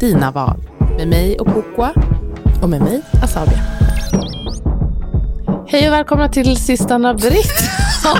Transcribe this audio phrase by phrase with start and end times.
[0.00, 0.60] dina val.
[0.96, 1.92] Med mig och Pukwa.
[2.62, 3.58] Och med mig, Asabia.
[5.68, 8.16] Hej och välkomna till systrarna Britton.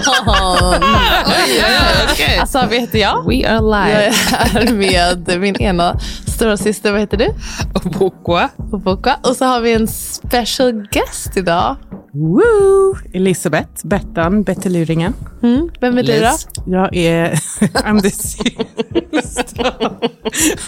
[2.40, 3.26] Asabia heter jag.
[3.28, 4.12] We are live.
[4.54, 7.28] Jag är med min ena stora syster, vad heter du?
[7.74, 8.48] Och Pukwa.
[8.70, 9.16] Popoka.
[9.22, 11.76] Och så har vi en special guest idag.
[12.12, 12.96] Woo!
[13.12, 15.14] Elisabeth, Bettan, Betteluringen.
[15.42, 15.70] Mm.
[15.80, 16.36] Vem är du då?
[16.66, 17.30] Jag är...
[17.60, 18.10] I'm the,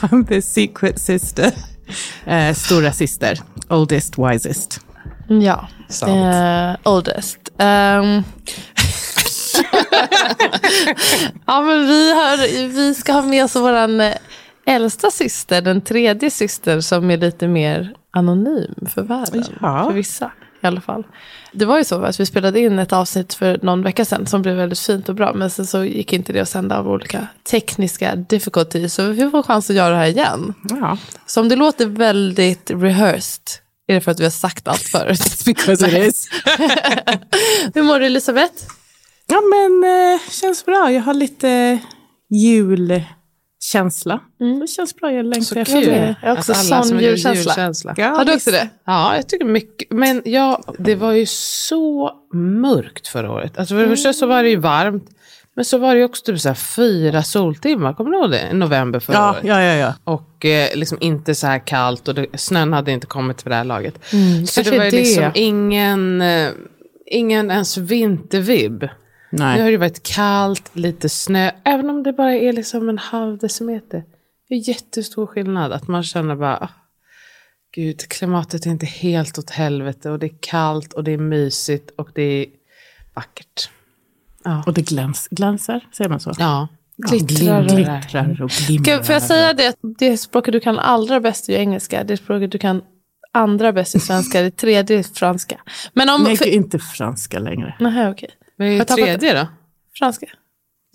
[0.07, 1.53] I'm the secret sister.
[2.27, 3.41] Eh, stora syster.
[3.69, 4.81] Oldest, wisest.
[5.29, 6.13] Ja, Sant.
[6.13, 7.39] eh, oldest.
[7.59, 8.23] Ehm.
[11.47, 14.03] ja, men vi, har, vi ska ha med oss vår
[14.67, 19.45] äldsta syster, den tredje syster som är lite mer anonym för världen.
[19.61, 19.85] Ja.
[19.87, 20.31] För vissa
[20.63, 21.07] i alla fall.
[21.53, 24.43] Det var ju så att vi spelade in ett avsnitt för någon vecka sedan som
[24.43, 25.33] blev väldigt fint och bra.
[25.33, 28.95] Men sen så gick inte det att sända av olika tekniska difficulties.
[28.95, 30.55] Så vi får chans att göra det här igen.
[30.63, 30.99] Ja.
[31.27, 33.43] Så om det låter väldigt rehearsed
[33.87, 35.21] är det för att vi har sagt allt förut.
[35.47, 36.29] Because it is.
[37.75, 38.55] Hur mår du Elisabeth?
[39.27, 40.93] Ja, men eh, känns bra.
[40.93, 41.79] Jag har lite
[43.63, 44.21] julkänsla.
[44.61, 45.13] Det känns bra.
[45.13, 46.15] Jag längtar Så efter det.
[46.23, 47.35] Jag har också Att alla sån julkänsla.
[47.35, 47.95] julkänsla.
[47.97, 48.69] Ja, Har du också det?
[48.85, 49.91] Ja, jag tycker mycket.
[49.91, 53.59] Men ja, det var ju så mörkt förra året.
[53.59, 55.05] Alltså för det första så var det ju varmt.
[55.55, 58.49] Men så var det ju också typ så här fyra soltimmar, kommer du ihåg det?
[58.51, 59.41] I november förra Ja, året.
[59.45, 59.95] ja, ja, ja.
[60.05, 63.57] Och eh, liksom inte så här kallt och det, snön hade inte kommit för det
[63.57, 63.95] här laget.
[64.47, 64.97] så kanske det var ju det.
[64.97, 66.49] liksom ingen, eh,
[67.07, 68.89] ingen ens vintervibb.
[69.33, 69.71] Nu har Nej.
[69.71, 74.05] det varit kallt, lite snö, även om det bara är liksom en halv decimeter.
[74.49, 76.69] Det är jättestor skillnad att man känner bara, ah,
[77.75, 81.91] gud, klimatet är inte helt åt helvete och det är kallt och det är mysigt
[81.97, 82.47] och det är
[83.15, 83.69] vackert.
[84.45, 86.33] Ja, Och det gläns, glänser, säger man så?
[86.39, 86.69] ja.
[86.97, 87.63] Glittrar.
[87.63, 89.03] Glittrar och glimrar.
[89.03, 89.77] Får jag säga det?
[89.99, 92.05] Det språket du kan allra bäst är engelska.
[92.05, 92.83] Det språket du kan
[93.33, 94.43] andra bäst är svenska.
[94.43, 95.61] Det tredje är franska.
[95.93, 96.23] Men om...
[96.23, 97.75] Nej, för, inte franska längre.
[97.81, 98.31] nej, okej.
[98.57, 99.47] Vad är det tredje då?
[99.99, 100.27] Franska.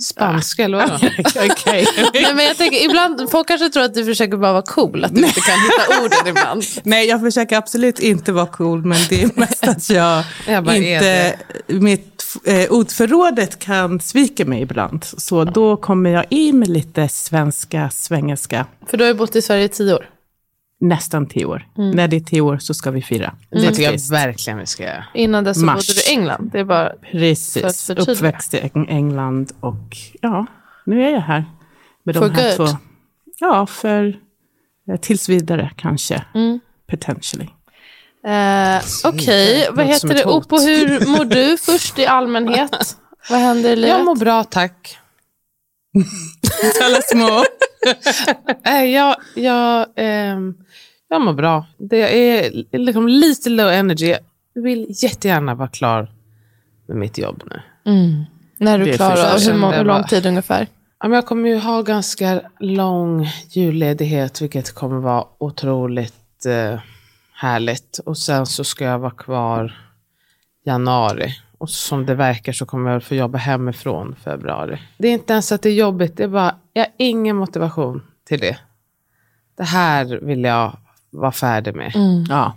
[0.01, 0.93] Spanska eller vadå?
[1.51, 1.87] Okej.
[2.13, 5.03] Nej, men jag tänker, ibland, folk kanske tror att du försöker bara vara cool.
[5.03, 6.63] Att du inte kan hitta orden ibland.
[6.83, 10.75] Nej, jag försöker absolut inte vara cool, men det är mest att jag, Jag bara
[10.75, 11.39] inte...
[11.67, 15.05] Mitt eh, ordförrådet kan svika mig ibland.
[15.05, 19.41] Så då kommer jag in med lite svenska, svengelska, För du har ju bott i
[19.41, 20.09] Sverige i tio år.
[20.79, 21.67] Nästan tio år.
[21.77, 21.91] Mm.
[21.91, 23.33] När det är tio år så ska vi fira.
[23.49, 25.05] Det tycker jag verkligen vi ska göra.
[25.13, 25.87] Innan dess så Mars.
[25.87, 26.49] bodde du i England.
[26.53, 26.89] Det är bara...
[26.89, 30.45] För att Precis, uppväxt i Eng- England och ja,
[30.85, 31.45] nu är jag här.
[32.03, 32.67] Med For de här good.
[32.69, 32.77] två.
[33.39, 34.17] Ja, för
[34.91, 36.23] eh, tills vidare kanske.
[36.35, 36.59] Mm.
[36.89, 37.47] Potentially.
[38.27, 40.31] Eh, Okej, vad Låter som heter det?
[40.31, 42.97] Opo, hur mår du först i allmänhet?
[43.29, 43.89] Vad händer i livet?
[43.97, 44.97] Jag mår bra, tack.
[46.85, 47.43] Alla små.
[48.65, 50.55] Äh, jag, jag, ehm,
[51.09, 51.65] jag mår bra.
[51.77, 54.15] Det är liksom lite low energy.
[54.53, 56.11] Jag vill jättegärna vara klar
[56.87, 57.61] med mitt jobb nu.
[58.57, 59.15] När är du Det klar?
[59.51, 60.67] hur, hur lång tid ungefär?
[60.99, 66.79] Ja, men jag kommer ju ha ganska lång julledighet, vilket kommer vara otroligt eh,
[67.33, 67.99] härligt.
[68.05, 69.77] Och sen så ska jag vara kvar
[70.65, 71.35] januari.
[71.57, 74.79] Och som det verkar så kommer jag få jobba hemifrån februari.
[74.97, 78.03] Det är inte ens att det är jobbigt, det är bara, jag har ingen motivation
[78.23, 78.57] till det.
[79.57, 80.77] Det här vill jag
[81.09, 81.91] vara färdig med.
[82.29, 82.53] Ja.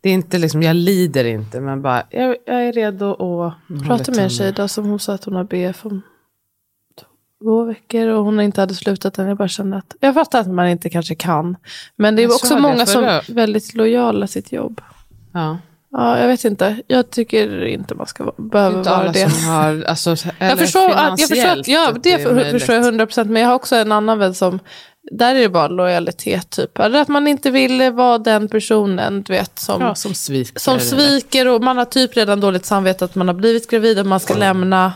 [0.00, 3.54] Det är inte liksom, jag lider inte, men bara, jag, jag är redo att...
[3.86, 6.02] Prata med en tjej då som hon sa att hon har BF om
[7.42, 9.28] två veckor och hon inte hade slutat än.
[9.28, 11.56] Jag bara kände att, jag fattar att man inte kanske kan.
[11.96, 14.80] Men det är Jag också många som är väldigt lojala sitt jobb.
[15.32, 15.58] Ja.
[15.90, 16.76] Ja, jag vet inte.
[16.86, 19.30] Jag tycker inte man ska behöva Inte vara det.
[19.30, 22.52] som har, alltså, eller Jag förstår, att, jag förstår att, ja, det, möjligt.
[22.52, 23.30] förstår jag 100 procent.
[23.30, 24.58] Men jag har också en annan vän som,
[25.10, 26.78] där är det bara lojalitet typ.
[26.78, 30.60] Eller att man inte vill vara den personen, du vet, som, Ja, som sviker.
[30.60, 34.06] som sviker och man har typ redan dåligt samvete att man har blivit gravid och
[34.06, 34.92] man ska lämna.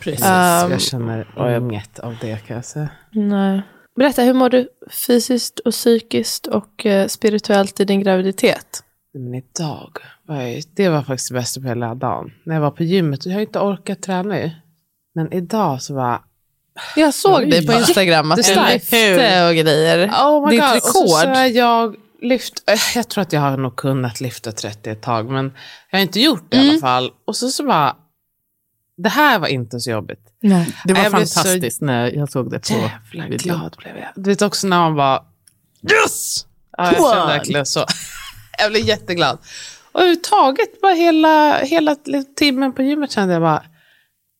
[0.00, 0.24] Precis.
[0.26, 2.88] Ehm, jag känner inget av det kan jag säga.
[3.10, 3.62] Nej.
[3.96, 4.68] Berätta, hur mår du
[5.06, 8.82] fysiskt och psykiskt och eh, spirituellt i din graviditet?
[9.14, 9.90] Men idag,
[10.26, 12.32] var jag, det var faktiskt det bästa på hela dagen.
[12.44, 14.50] När jag var på gymmet, jag har inte orkat träna ju.
[15.14, 16.22] Men idag så var
[16.96, 18.42] Jag såg dig på Instagram att du
[18.72, 20.08] lyfte och grejer.
[20.10, 20.76] Oh my Ditt God.
[20.76, 21.46] Och så, så rekord.
[21.56, 25.52] jag lyft, eh, jag tror att jag har nog kunnat lyfta 30 ett tag, men
[25.90, 26.80] jag har inte gjort det i alla Mm.
[26.80, 27.10] fall.
[27.24, 27.96] Och så, så bara,
[28.96, 30.20] det här var inte så jobbigt.
[30.40, 30.74] Nej.
[30.84, 33.38] Det var Jag blev så fantastiskt när jag såg det på Jävla video.
[33.56, 34.08] glad blev jag.
[34.24, 35.22] Du vet också när man bara,
[35.92, 36.46] yes!
[36.78, 37.84] Ja, jag kände verkligen så.
[38.60, 39.38] Jag blev jätteglad.
[39.92, 41.96] Och överhuvudtaget, bara hela, hela
[42.36, 43.62] timmen på gymmet kände jag bara,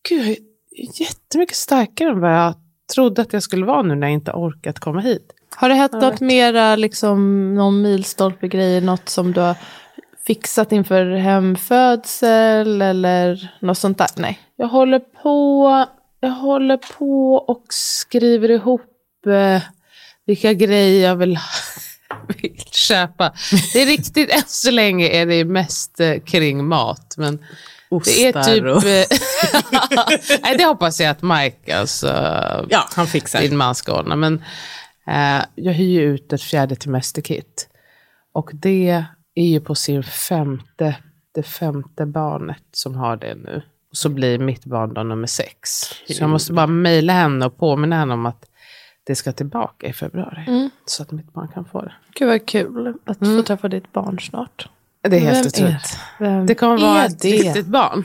[0.09, 0.37] gud, jag
[0.79, 2.55] är jättemycket starkare än vad jag
[2.95, 5.33] trodde att jag skulle vara nu när jag inte orkat komma hit.
[5.57, 6.21] Har det hänt Jag något vet.
[6.21, 9.57] mera, liksom, någon milstolpe-grej, något som du har
[10.27, 14.09] fixat inför hemfödsel eller något sånt där?
[14.17, 14.39] Nej.
[14.57, 15.87] Jag håller på,
[16.21, 19.63] jag håller på och skriver ihop eh,
[20.27, 21.39] vilka grejer jag vill,
[22.43, 23.33] vill köpa.
[23.73, 27.15] Det är riktigt, än så länge är det mest eh, kring mat.
[27.17, 27.37] Men
[28.05, 28.65] det är Ostar typ...
[28.65, 28.85] och...
[28.85, 29.07] eh,
[30.43, 32.07] Nej, det hoppas jag att Mike, alltså,
[32.71, 33.41] Ja, han fixar.
[33.41, 34.17] din man ska ordna.
[34.17, 34.45] Men
[35.07, 37.69] eh, jag hyr ut ett fjärde trimester-kit.
[38.33, 39.05] Och det
[39.35, 40.97] är ju på sin femte,
[41.35, 43.63] det femte barnet som har det nu.
[43.91, 45.71] Och så blir mitt barn då nummer sex.
[46.09, 48.50] Så jag måste bara mejla henne och påminna henne om att
[49.11, 50.45] det ska tillbaka i februari.
[50.47, 50.71] Mm.
[50.85, 51.93] Så att mitt barn kan få det.
[52.15, 54.69] Gud vad kul att få träffa ditt barn snart.
[55.03, 55.99] Det är helt otroligt.
[56.47, 57.29] Det kommer vara ett det?
[57.29, 58.05] riktigt barn.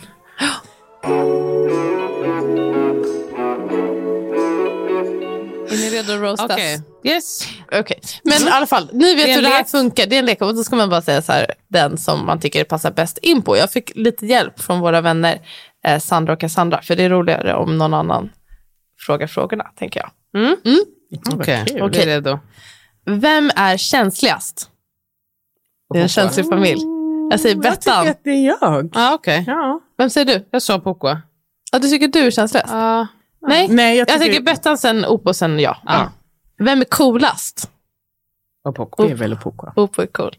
[5.69, 6.51] Är ni redo att roastas?
[6.51, 6.81] Okej.
[7.03, 7.47] Yes.
[7.71, 9.67] Okej, men i alla fall, ni vet hur det här lek.
[9.67, 10.07] funkar.
[10.07, 12.39] Det är en lek och då ska man bara säga så här, den som man
[12.39, 13.57] tycker passar bäst in på.
[13.57, 15.39] Jag fick lite hjälp från våra vänner
[15.87, 18.29] eh, Sandra och Cassandra, för det är roligare om någon annan
[18.99, 20.09] frågar frågorna, tänker jag.
[21.33, 22.01] Okej, okay.
[22.01, 22.39] är redo.
[23.05, 24.69] Vem är känsligast?
[25.93, 26.81] Det är en känslig familj.
[27.31, 27.99] Jag säger Jag Bettan.
[28.03, 28.89] tycker att det är jag.
[28.95, 29.79] Ah, Okej, Ja.
[29.97, 30.47] Vem säger du?
[30.51, 31.21] jag sa Pokwa.
[31.71, 32.73] Ja, du tycker du är känsligast?
[32.73, 33.05] Uh,
[33.47, 35.77] Nej, Nej, jag jag tycker Bettan, sen Opo, sen jag.
[35.85, 36.11] Ja.
[36.57, 37.71] Vem är coolast?
[38.75, 39.05] Pokwa.
[39.05, 39.73] det är väl Pokwa.
[39.75, 40.35] Opo är cool.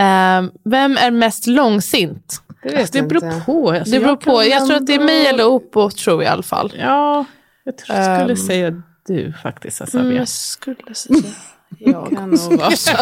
[0.00, 2.42] Ehm, vem är mest långsint?
[2.62, 3.46] Det vet Det jag beror inte.
[3.46, 3.70] på.
[3.70, 4.36] Alltså, Det beror på.
[4.36, 6.72] kan Jag tror att det är mig eller Opo, tror jag i alla fall.
[6.78, 7.24] Ja,
[7.64, 8.36] jag tror jag skulle Ehm.
[8.46, 10.18] säga du faktiskt, Mm, Asabia.
[10.18, 11.22] jag skulle säga
[11.78, 12.10] jag.
[12.16, 12.92] Kan nog vara så.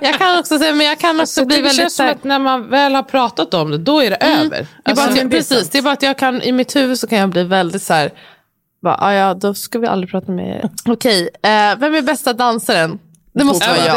[0.00, 1.80] Jag kan också säga, men jag kan också Så bli det väldigt...
[1.80, 4.16] känns som så här- att när man väl har pratat om det, då är det
[4.16, 4.48] över.
[4.50, 6.52] det är Alltså, bara att jag, det precis, det är bara att jag kan, i
[6.52, 8.10] mitt huvud så kan jag bli väldigt så här,
[8.82, 12.98] bara, ah, ja, då ska vi aldrig prata med Okej, eh, vem är bästa dansaren?
[13.34, 13.96] Det måste vara jag.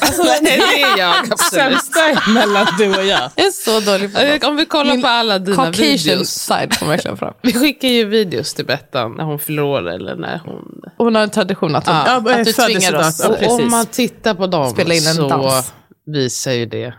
[0.00, 1.62] Alltså, det är jag, absolut.
[1.62, 3.30] Sämsta mellan du och jag.
[3.34, 4.46] Jag är så dålig på det.
[4.46, 6.28] Om vi kollar på alla dina videos.
[6.28, 7.34] side kommer verkligen fram.
[7.42, 10.82] Vi skickar ju videos till Bettan när hon förlorar eller när hon...
[10.96, 13.20] Hon har en tradition att, hon, Ja, att du tvingar oss.
[13.20, 15.72] Och om man tittar på dem Spela in en så dans.
[16.06, 16.94] visar ju det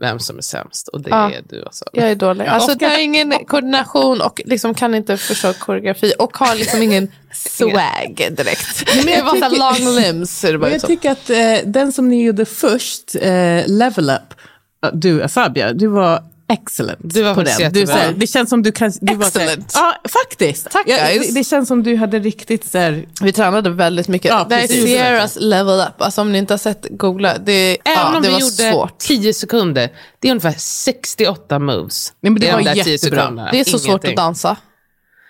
[0.00, 0.88] vem som är sämst.
[0.88, 1.30] Och det Ja.
[1.32, 1.84] är du alltså.
[1.92, 2.44] Jag är dålig.
[2.46, 7.12] Alltså, jag har ingen koordination och liksom kan inte förstå koreografi och har liksom ingen
[7.32, 8.94] swag direkt.
[8.96, 10.44] men det jag så tycker- long limbs.
[10.44, 14.34] Men jag tycker att eh, den som ni gjorde först, eh, Level Up,
[14.84, 17.72] eh, du Asabia, du var excellent Du var på den.
[17.72, 18.92] Du, såhär, det känns som du kan...
[19.00, 19.72] Du Excellent.
[19.74, 20.70] Ja, faktiskt.
[20.70, 21.28] Tack, ja, guys.
[21.28, 24.28] det, det känns som du hade riktigt så här, Vi tränade väldigt mycket.
[24.28, 24.66] Ja, det är.
[24.66, 26.02] Sierras level up.
[26.02, 27.38] Alltså om ni inte har sett, googla.
[27.38, 28.98] Det, Även ja, om det vi var gjorde svårt.
[28.98, 32.12] 10 sekunder, det är ungefär 68 moves.
[32.20, 33.48] Nej, men det i var de där 10 jättebra.
[33.52, 34.56] Det är så svårt att dansa.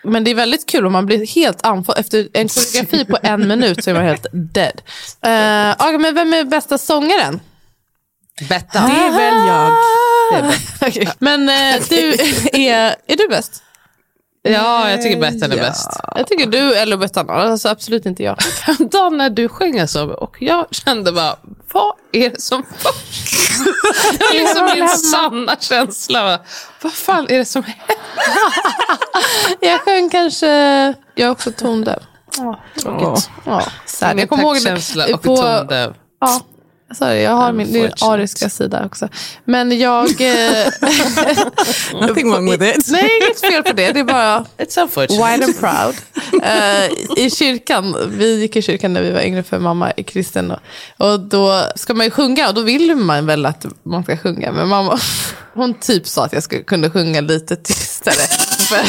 [0.05, 1.99] Men det är väldigt kul om man blir helt andfådd.
[1.99, 4.83] Efter en koreografi på en minut så är man helt dead.
[5.27, 7.41] Uh, men vem är bästa sångaren?
[8.49, 8.91] Bettan.
[8.91, 9.73] det är väl jag.
[10.81, 11.09] Okej.
[11.19, 12.13] Men eh, du
[12.53, 13.63] är, är du bäst?
[14.43, 15.63] Ja, jag tycker Bettan är Ja.
[15.63, 15.91] bäst.
[16.17, 18.37] Jag tycker du eller Bettan, alltså absolut inte jag.
[18.91, 21.37] Dagen när du sjöng alltså, och jag kände bara,
[21.73, 22.63] vad är det som?
[24.19, 26.25] Det var liksom min sanna känsla.
[26.25, 26.39] va?
[26.83, 27.97] Vad fan är det som händer?
[29.61, 30.47] Jag sjöng kanske,
[31.15, 32.03] jag är också tondöv.
[32.39, 33.31] Åh, tråkigt.
[33.45, 33.63] Ja.
[34.17, 35.95] Jag kommer ihåg känsla det och på, tondöv.
[36.21, 36.41] ja,
[36.95, 39.09] Sorry, jag har min, ariska sida också.
[39.45, 40.21] Men jag...
[40.21, 40.67] eh,
[42.01, 42.87] Nothing wrong with it.
[42.91, 43.93] Nej, inget fel på det.
[43.93, 44.45] Det är bara
[45.11, 45.95] wide and proud.
[46.43, 50.51] Eh, I kyrkan, vi gick i kyrkan när vi var yngre för mamma är kristen.
[50.51, 50.59] Och,
[50.97, 54.53] och då ska man ju sjunga och då vill man väl att man ska sjunga.
[54.53, 54.99] Men mamma,
[55.59, 58.15] hon typ sa att jag skulle, kunde sjunga lite tystare.
[58.69, 58.89] För att,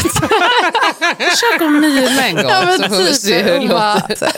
[1.17, 4.31] Försök att mima en gång ja, men så se hur det hon bara- låter.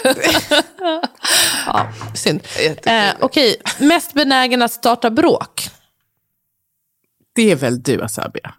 [1.66, 2.42] ja, synd.
[2.86, 5.70] Eh, Okej, mest benägen att starta bråk.
[7.36, 8.54] Det är väl du, Asabia?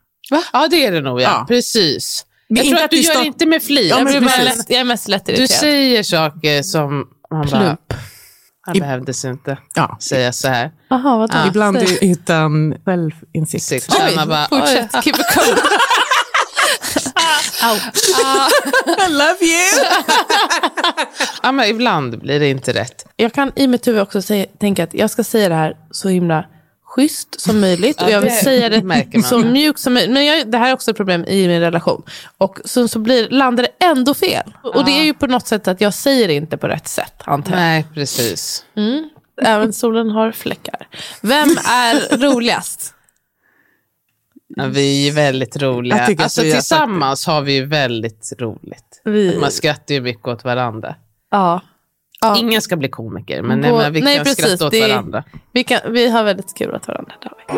[0.52, 1.20] Ja, det är det nog.
[1.20, 1.24] Ja.
[1.24, 1.44] Ja.
[1.48, 2.26] Precis.
[2.48, 3.90] Men Jag tror att att du gör start- inte med flit.
[3.90, 5.48] Ja, Jag, bara är mest du lättirriterad.
[5.50, 7.94] säger saker som man bara, Plump.
[8.62, 9.96] Han I- behövdes inte Ja.
[10.00, 10.70] säga så här.
[10.88, 11.36] Jaha, vadå?
[11.38, 11.46] Ja.
[11.46, 12.10] Ibland Säg.
[12.10, 13.88] utan självinsikt.
[14.00, 14.90] Oj, Man bara, fortsätt.
[14.94, 15.02] oj.
[15.02, 15.58] Keep it cool.
[17.62, 17.76] Au.
[19.08, 19.86] I love you!
[21.42, 23.06] Ja, men ibland blir det inte rätt.
[23.16, 26.08] Jag kan i mitt huvud också säga, tänka att jag ska säga det här så
[26.08, 26.44] himla
[26.94, 28.02] schysst som möjligt.
[28.02, 30.12] Och jag vill säga det så mjukt som möjligt.
[30.12, 32.02] Men jag, det här är också ett problem i min relation.
[32.38, 34.52] Och så, så blir, landar det ändå fel.
[34.62, 37.14] Och det är ju på något sätt att jag säger det inte på rätt sätt,
[37.24, 37.60] antar jag.
[37.60, 38.64] Nej, precis.
[39.42, 40.88] Även solen har fläckar.
[41.20, 42.94] Vem är roligast?
[44.56, 46.16] Ja, vi är väldigt roliga.
[46.18, 49.00] Alltså, tillsammans har vi väldigt roligt.
[49.04, 50.94] Vi, Man skrattar ju mycket åt varandra.
[51.30, 51.60] ja.
[52.22, 52.38] Ja.
[52.38, 54.88] Ingen ska bli komiker, men På- nej, men vi nej, kan precis, skratta åt det
[54.88, 55.24] varandra.
[55.52, 57.14] Vi, kan, vi har väldigt kul åt varandra.
[57.48, 57.54] Vi.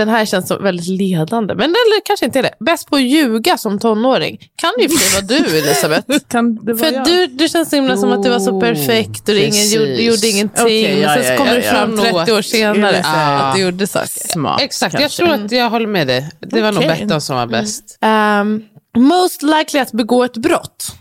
[0.00, 2.54] Den här känns som väldigt ledande, men eller kanske inte är det.
[2.60, 4.38] Bäst på att ljuga som tonåring.
[4.56, 6.18] Kan ju för vara du, Elisabeth.
[6.28, 7.04] Kan det vara För jag?
[7.04, 10.28] du, du känns så himla som att du var så perfekt och ingen gjorde, gjorde
[10.28, 10.64] ingenting.
[10.64, 11.70] Okej, ja, och sen så ja, kommer ja, ja.
[11.70, 14.28] fram 30 år senare att du gjorde saker.
[14.28, 15.22] Smart, Exakt, jag kanske.
[15.22, 16.30] tror att jag håller med dig.
[16.40, 17.02] Det var nog Okej.
[17.02, 17.98] Bettan som var bäst.
[18.40, 18.62] Um,
[18.96, 20.96] most likely att begå ett brott.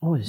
[0.00, 0.26] Oj.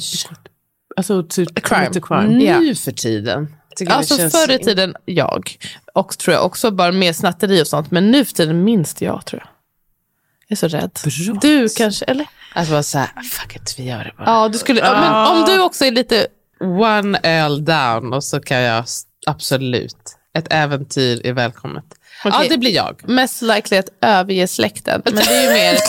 [0.95, 1.93] Alltså, to, crime.
[1.93, 2.43] to crime.
[2.43, 2.59] Ja.
[2.59, 3.55] Nu för tiden.
[3.89, 5.57] Alltså känns- förr i tiden, jag.
[5.93, 7.91] Och tror jag också bara mer snatteri och sånt.
[7.91, 9.49] Men nu för tiden minst jag, tror jag.
[10.47, 10.99] Jag är så rädd.
[11.03, 11.41] Brott.
[11.41, 12.27] Du kanske, eller?
[12.55, 14.29] Att vara så här, fuck it, vi gör det bara.
[14.29, 16.27] Ja, du skulle, ja, men om du också är lite...
[16.59, 18.85] One öl down och så kan jag
[19.25, 20.17] absolut.
[20.33, 21.85] Ett äventyr är välkommet.
[22.31, 22.49] Ja, Okej.
[22.49, 23.09] det blir jag.
[23.09, 25.01] Mest likely att överge släkten.
[25.05, 25.73] Men det är ju mer...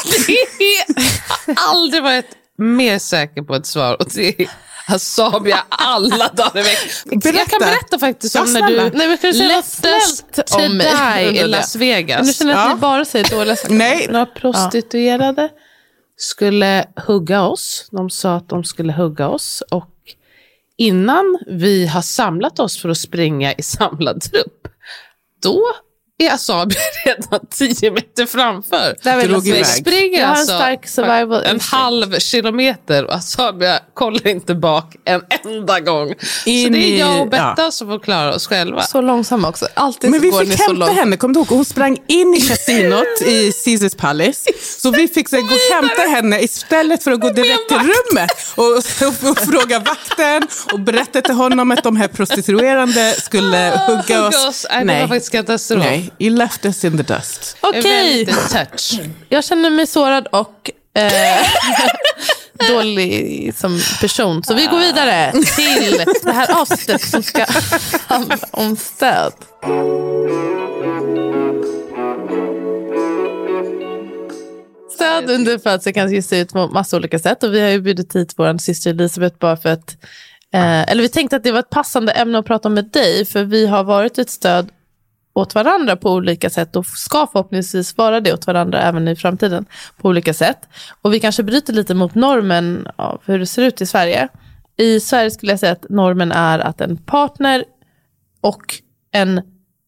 [1.47, 2.27] Jag har aldrig varit
[2.59, 4.49] mer säker på ett svar och det är
[4.91, 7.35] Asabia alla dagar i veckan.
[7.37, 7.99] Jag kan Berätta.
[7.99, 11.75] faktiskt om Ja, när du Nej, men to om die i Las.
[11.75, 12.39] Men nu Vegas.
[12.39, 12.75] känner jag att Ja.
[12.75, 13.75] ni bara säger dåliga saker.
[13.75, 15.49] Nej, Några prostituerade
[16.17, 17.89] skulle hugga oss.
[17.93, 19.63] De sa att de skulle hugga oss.
[19.71, 19.91] Och
[20.79, 24.69] innan vi har samlat oss för att springa i samlad trupp,
[25.43, 25.63] då
[26.19, 28.97] är Asabia redan tio meter framför.
[29.27, 29.67] Drog iväg.
[29.67, 31.65] springer Jag har en alltså en instinct.
[31.65, 36.15] halv kilometer och Asabia kollar inte bak en enda gång.
[36.45, 38.83] så In det är jag och Betta som får klara oss själva.
[38.83, 39.67] Så långsamma också.
[39.75, 41.49] Alltid Men så vi fick så hämta henne, kom du ihåg?
[41.49, 44.51] Hon sprang in i kasinot i Caesars Palace.
[44.79, 48.31] Så vi fick så gå och hämta henne istället för att gå direkt till rummet
[48.55, 54.27] och, och, och fråga vakten och berätta till honom att de här prostituerande skulle hugga
[54.27, 54.67] oss.
[54.71, 55.85] Nej, det var faktiskt katastrof.
[55.85, 57.57] Nej, he left us in the dust.
[57.61, 59.01] Okej, touch.
[59.29, 61.47] jag känner mig sårad och eh,
[62.69, 64.43] dålig som person.
[64.43, 67.47] Så vi går vidare till det här avsnittet som ska
[68.07, 69.33] handla om stöd.
[74.95, 77.81] Stöd under födseln kan ju se ut på massa olika sätt och vi har ju
[77.81, 79.97] bjudit hit vår syster Elisabeth bara för att
[80.55, 83.45] eh, eller vi tänkte att det var ett passande ämne att prata med dig för
[83.45, 84.69] vi har varit ett stöd
[85.41, 89.67] åt varandra på olika sätt och ska förhoppningsvis vara det åt varandra även i framtiden
[89.97, 90.69] på olika sätt.
[91.03, 94.29] Och vi kanske bryter lite mot normen av hur det ser ut i Sverige.
[94.77, 97.65] I Sverige skulle jag säga att normen är att en partner
[98.41, 98.63] och
[99.13, 99.41] en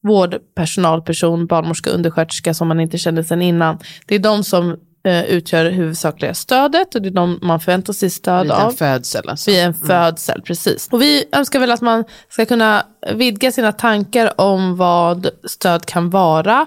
[0.03, 3.79] vårdpersonalperson, barnmorska, undersköterska som man inte kände sedan innan.
[4.07, 8.11] Det är de som eh, utgör huvudsakliga stödet och det är de man förväntar sig
[8.11, 8.71] stöd Vid av.
[8.71, 9.51] en födsel alltså.
[9.51, 10.89] Vid en födsel, precis.
[10.91, 16.11] Och vi önskar väl att man ska kunna vidga sina tankar om vad stöd kan
[16.11, 16.67] vara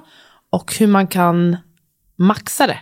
[0.51, 1.57] och hur man kan
[2.17, 2.79] maxa det.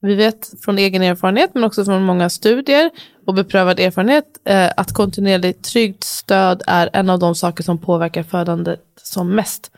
[0.00, 2.90] Vi vet från egen erfarenhet, men också från många studier
[3.26, 8.22] och beprövad erfarenhet, eh, att kontinuerligt tryggt stöd är en av de saker som påverkar
[8.22, 9.70] födandet som mest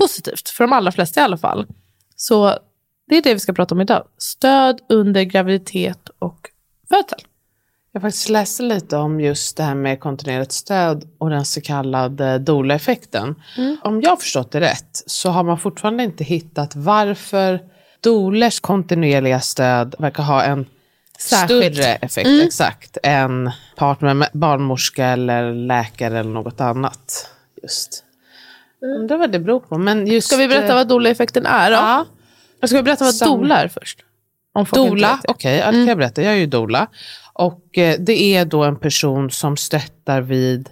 [0.00, 1.66] positivt, för de allra flesta i alla fall.
[2.16, 2.58] Så
[3.08, 4.04] det är det vi ska prata om idag.
[4.18, 6.50] Stöd under graviditet och
[6.88, 7.18] födsel.
[7.92, 12.38] Jag faktiskt läste lite om just det här med kontinuerligt stöd och den så kallade
[12.38, 13.34] doula-effekten.
[13.82, 17.60] Om jag har förstått det rätt så har man fortfarande inte hittat varför
[18.00, 20.66] doulers kontinuerliga stöd verkar ha en
[21.18, 21.74] Särskilt.
[21.74, 22.46] större effekt Mm.
[22.46, 27.30] exakt än partner med barnmorska eller läkare eller något annat.
[27.62, 28.04] Just.
[29.00, 29.78] Undrar vad det beror på.
[29.78, 31.76] Men just, Ska vi berätta eh, vad doula-effekten är då?
[31.76, 32.04] Ja.
[32.66, 34.04] Ska vi berätta vad Sam- doula är först?
[34.52, 36.22] Om Dola, okej, ja, det kan jag berätta.
[36.22, 36.86] Jag är ju dola.
[37.32, 40.70] Och eh, det är då en person som stöttar vid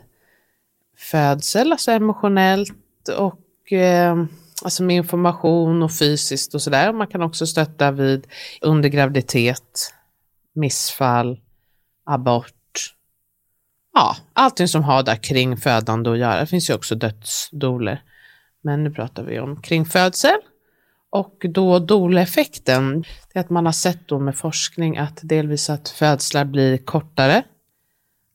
[0.99, 4.25] födsel, alltså emotionellt och eh,
[4.65, 6.93] alltså med information och fysiskt och sådär.
[6.93, 8.27] Man kan också stötta vid
[8.61, 9.95] under graviditet,
[10.55, 11.41] missfall,
[12.07, 12.95] abort.
[13.95, 16.41] Ja, allting som har där kring födande att göra.
[16.41, 18.03] Det finns ju också dödsdoler.
[18.63, 20.39] Men nu pratar vi om kring födsel.
[21.13, 25.89] Och då doula-effekten, det är att man har sett då med forskning att delvis att
[25.89, 27.43] födslar blir kortare,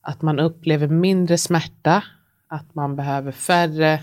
[0.02, 2.04] att man upplever mindre smärta,
[2.48, 4.00] att man behöver färre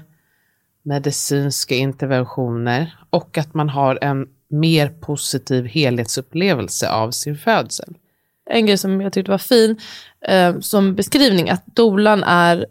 [0.84, 7.98] medicinska interventioner och att man har en mer positiv helhetsupplevelse av sin födsel.
[8.50, 9.80] En grej som jag tyckte var fin
[10.28, 12.66] eh, som beskrivning, att dolan är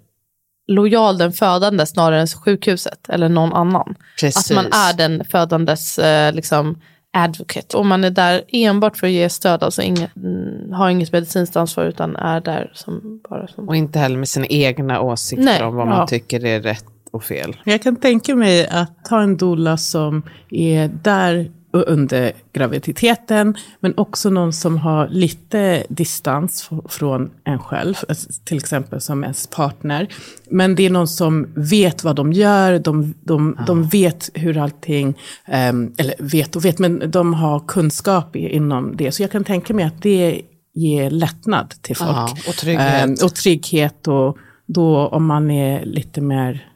[0.66, 3.94] lojal den födande snarare än sjukhuset eller någon annan.
[4.20, 4.50] Precis.
[4.50, 6.80] Att man är den födandes eh, liksom,
[7.12, 7.76] advocate.
[7.76, 11.56] Och man är där enbart för att ge stöd, alltså inget, mm, har inget medicinskt
[11.56, 13.68] ansvar utan är där som bara som...
[13.68, 15.90] Och inte heller med sina egna åsikter Nej, om vad ja.
[15.90, 17.56] man tycker är rätt och fel.
[17.64, 24.30] Jag kan tänka mig att ha en doula som är där under graviditeten, men också
[24.30, 30.08] någon som har lite distans från en själv, alltså till exempel som ens partner.
[30.50, 35.18] Men det är någon som vet vad de gör, de, de, de vet hur allting,
[35.46, 39.12] ehm, eller vet och vet, men de har kunskap inom det.
[39.12, 40.42] Så jag kan tänka mig att det
[40.74, 42.10] ger lättnad till folk.
[42.10, 43.04] Ja, och trygghet.
[43.04, 46.70] Ehm, och trygghet och då om man är lite mer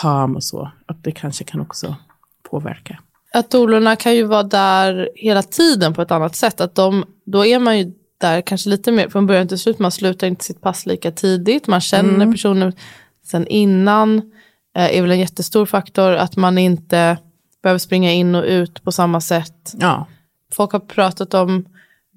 [0.00, 1.96] calm och så, att det kanske kan också
[2.50, 2.98] påverka.
[3.34, 6.60] Att doulorna kan ju vara där hela tiden på ett annat sätt.
[6.60, 9.78] Att de, då är man ju där kanske lite mer från början till slut.
[9.78, 11.66] Man slutar inte sitt pass lika tidigt.
[11.66, 12.72] Man känner personen
[13.26, 14.18] sen innan.
[14.76, 16.12] Eh, är väl en jättestor faktor.
[16.12, 17.18] Att man inte
[17.62, 19.72] behöver springa in och ut på samma sätt.
[19.78, 20.06] Ja,
[20.52, 21.66] Folk har pratat om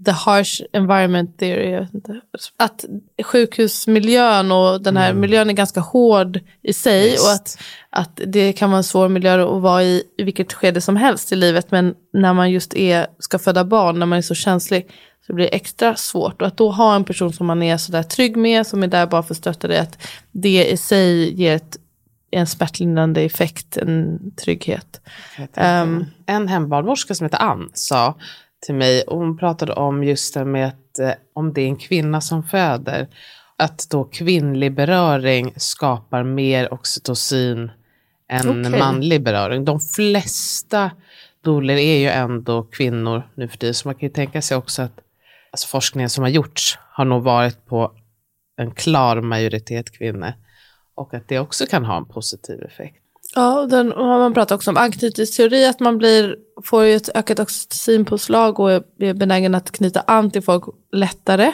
[0.05, 1.87] the harsh environment theory.
[2.57, 2.85] Att
[3.23, 7.11] sjukhusmiljön och den här miljön är ganska hård i sig.
[7.11, 7.25] Visst.
[7.25, 7.57] Och att,
[7.89, 11.31] att det kan vara en svår miljö att vara i i vilket skede som helst
[11.31, 11.71] i livet.
[11.71, 14.89] Men när man just är, ska föda barn, när man är så känslig,
[15.27, 16.41] så blir det extra svårt.
[16.41, 19.07] Och att då ha en person som man är sådär trygg med, som är där
[19.07, 21.77] bara för att stötta dig, att det i sig ger ett,
[22.31, 25.01] en smärtlindrande effekt, en trygghet.
[25.55, 28.15] Ehm, En hembarnmorska som heter Ann sa
[28.65, 31.75] till mig, och hon pratade om just det med att eh, om det är en
[31.75, 33.07] kvinna som föder,
[33.57, 37.71] att då kvinnlig beröring skapar mer oxytocin
[38.29, 38.79] än Okej.
[38.79, 39.65] manlig beröring.
[39.65, 40.91] De flesta
[41.41, 44.81] doulor är ju ändå kvinnor nu för tiden, så man kan ju tänka sig också
[44.81, 44.99] att
[45.51, 47.91] alltså forskningen som har gjorts har nog varit på
[48.57, 50.33] en klar majoritet kvinnor.
[50.95, 53.02] Och att det också kan ha en positiv effekt.
[53.35, 58.59] Ja, den, man pratar också om anknytningsteori, att man blir, får ju ett ökat oxytocinpåslag
[58.59, 61.51] och är benägen att knyta an till folk lättare.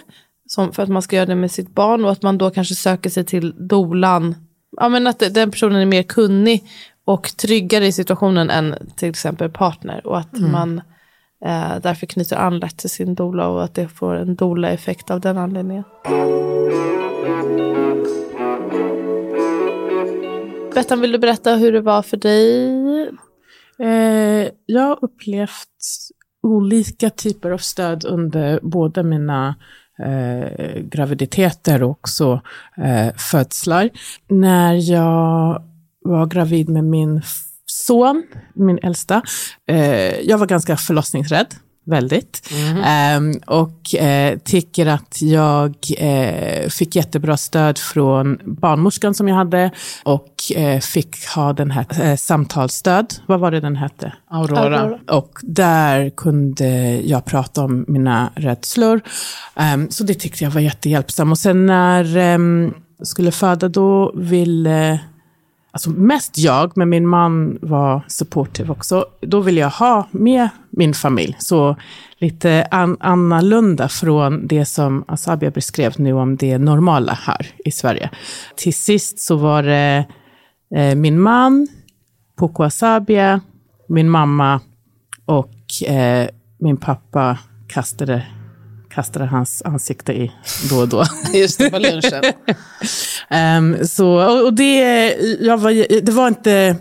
[0.48, 2.76] Som, för att man ska göra det med sitt barn och att man då kanske
[2.76, 4.36] söker sig till dolan.
[4.78, 6.63] Ja, men att den personen är mer kunnig
[7.06, 10.08] och tryggare i situationen än till exempel partner.
[10.08, 10.82] Och att man
[11.46, 15.20] eh, därför knyter an lätt till sin dola och att det får en dola-effekt av
[15.20, 15.84] den anledningen.
[20.80, 22.72] Bettan, vill du berätta hur det var för dig?
[23.80, 26.10] Eh, jag har upplevt
[26.44, 29.56] olika typer av stöd under båda mina
[30.06, 32.42] eh, graviditeter och också
[32.78, 33.89] eh, födslar.
[34.28, 35.63] När jag
[36.02, 37.22] var gravid med min
[37.65, 38.24] son,
[38.56, 39.22] min äldsta,
[39.68, 41.56] eh, jag var ganska förlossningsrädd.
[41.89, 42.52] Väldigt.
[42.86, 49.71] Ehm, och eh, tycker att jag eh, fick jättebra stöd från barnmorskan som jag hade
[50.04, 53.13] och eh, fick ha den här eh, samtalsstöd.
[53.25, 54.13] Vad var det den hette?
[54.32, 54.60] Aurora.
[54.60, 54.99] Aurora.
[55.08, 59.02] Och där kunde jag prata om mina rädslor.
[59.56, 61.32] Ehm, så det tyckte jag var jättehjälpsamt.
[61.32, 62.73] Och sen när um,
[63.04, 64.99] skulle föda då ville,
[65.80, 69.06] alltså mest jag, men min man var supportive också.
[69.22, 71.36] Då ville jag ha med min familj.
[71.39, 71.76] Så
[72.18, 78.10] lite an annorlunda från det som Asabia beskrev nu om det normala här i Sverige.
[78.56, 80.06] Till sist så var det
[80.76, 81.68] eh, min man,
[82.36, 83.42] Poco Asabia,
[83.88, 84.60] min mamma
[85.26, 86.28] och eh,
[86.60, 87.38] min pappa
[87.68, 88.26] kastade,
[88.99, 90.31] kastade hans ansikte i
[90.69, 91.03] då och då.
[91.33, 92.23] Just det, på lunchen.
[93.29, 96.75] Ehm, så, och och det, jag var, det var inte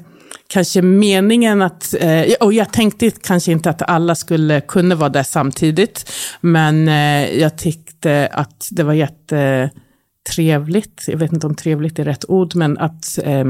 [0.48, 5.22] kanske meningen att, eh, och jag tänkte kanske inte att alla skulle kunna vara där
[5.22, 12.04] samtidigt, men eh, jag tyckte att det var jättetrevligt, jag vet inte om trevligt är
[12.04, 13.44] rätt ord, men att eh,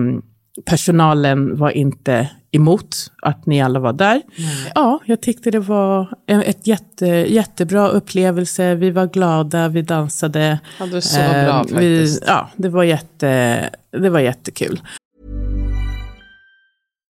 [0.65, 4.23] personalen var inte emot att ni alla var där.
[4.37, 4.73] Nej.
[4.75, 8.75] Ja, jag tyckte det var en ett jätte, jättebra upplevelse.
[8.75, 10.59] Vi var glada, vi dansade.
[10.79, 12.23] Ja, det var så eh, bra faktiskt.
[12.23, 14.81] Vi, ja, det var, jätte, det var jättekul.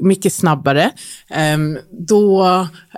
[0.00, 0.90] mycket snabbare.
[1.30, 2.44] Ehm, då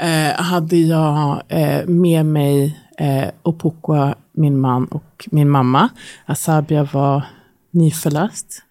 [0.01, 5.89] eh, hade jag eh, med mig eh, Opokwa, min man och min mamma.
[6.27, 7.23] Asabia var
[7.71, 8.63] nyförlöst.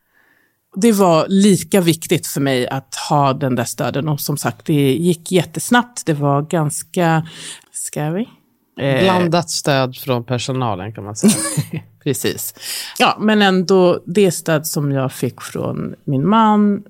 [0.75, 4.93] Det var lika viktigt för mig att ha den där stöden och som sagt, det
[4.93, 6.05] gick jättesnabbt.
[6.05, 7.27] Det var ganska
[7.71, 8.25] scary.
[8.75, 11.33] Blandat stöd från personalen kan man säga.
[12.03, 12.53] Precis.
[12.99, 16.83] Ja, men ändå det stöd som jag fick från min man,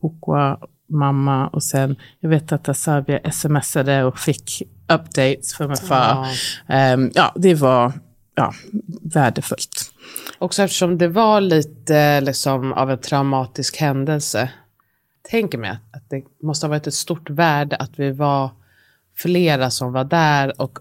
[0.00, 0.58] Pokwa
[0.92, 6.26] mamma och sen, jag vet att Asabia smsade och fick updates för min far.
[6.66, 6.94] Ja.
[6.94, 7.92] Um, ja, det var
[8.34, 8.54] ja,
[9.02, 9.92] värdefullt.
[10.38, 14.50] Också eftersom det var lite liksom, av en traumatisk händelse.
[15.30, 18.50] Tänker mig att det måste ha varit ett stort värde att vi var
[19.16, 20.78] flera som var där och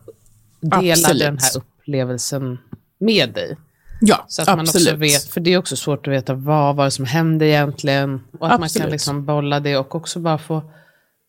[0.61, 1.21] delade Absolut.
[1.21, 2.57] den här upplevelsen
[2.97, 3.57] med dig.
[4.03, 4.85] Ja, så att absolut.
[4.85, 7.45] man också vet, för det är också svårt att veta vad var det som hände
[7.47, 8.21] egentligen.
[8.39, 8.75] Och att absolut.
[8.75, 10.61] man kan liksom bolla det och också bara få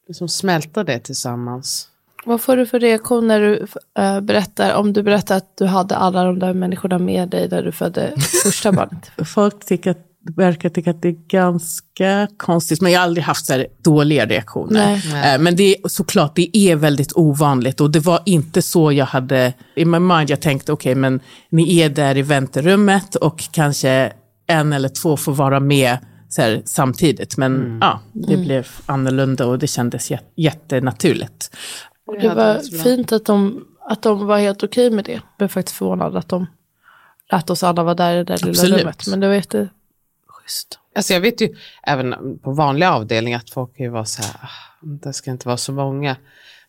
[0.08, 1.88] liksom smälta det tillsammans.
[2.24, 3.66] Vad får du för reaktion när du
[3.98, 7.62] äh, berättar, om du berättar att du hade alla de där människorna med dig där
[7.62, 9.10] du födde första barnet?
[9.26, 10.06] Folk tycker att
[10.36, 14.26] verkar tycka att det är ganska konstigt, men jag har aldrig haft så här dåliga
[14.26, 15.02] reaktioner.
[15.12, 15.34] Nej.
[15.34, 19.06] Eh, men det är såklart, det är väldigt ovanligt och det var inte så jag
[19.06, 23.44] hade, i my mind, jag tänkte okej, okay, men ni är där i väntrummet och
[23.52, 24.12] kanske
[24.46, 27.36] en eller två får vara med så här, samtidigt.
[27.36, 27.78] Men mm.
[27.80, 28.46] ja, det mm.
[28.46, 31.56] blev annorlunda och det kändes jättenaturligt.
[32.06, 35.12] Och det var fint att de, att de var helt okej okay med det.
[35.12, 36.46] Jag blev faktiskt förvånad att de
[37.32, 38.62] lät oss alla vara där i det Absolut.
[38.62, 39.06] lilla rummet.
[39.08, 39.68] Men det var jätte,
[40.52, 40.78] schysst.
[40.94, 44.34] Alltså jag vet ju även på vanliga avdelningar att folk kan ju vara så här,
[44.42, 46.16] ah, det ska inte vara så många.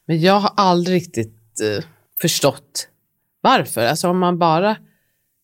[0.06, 1.84] Men jag har aldrig riktigt uh,
[2.22, 2.88] förstått
[3.42, 3.86] varför.
[3.86, 4.76] Alltså om man bara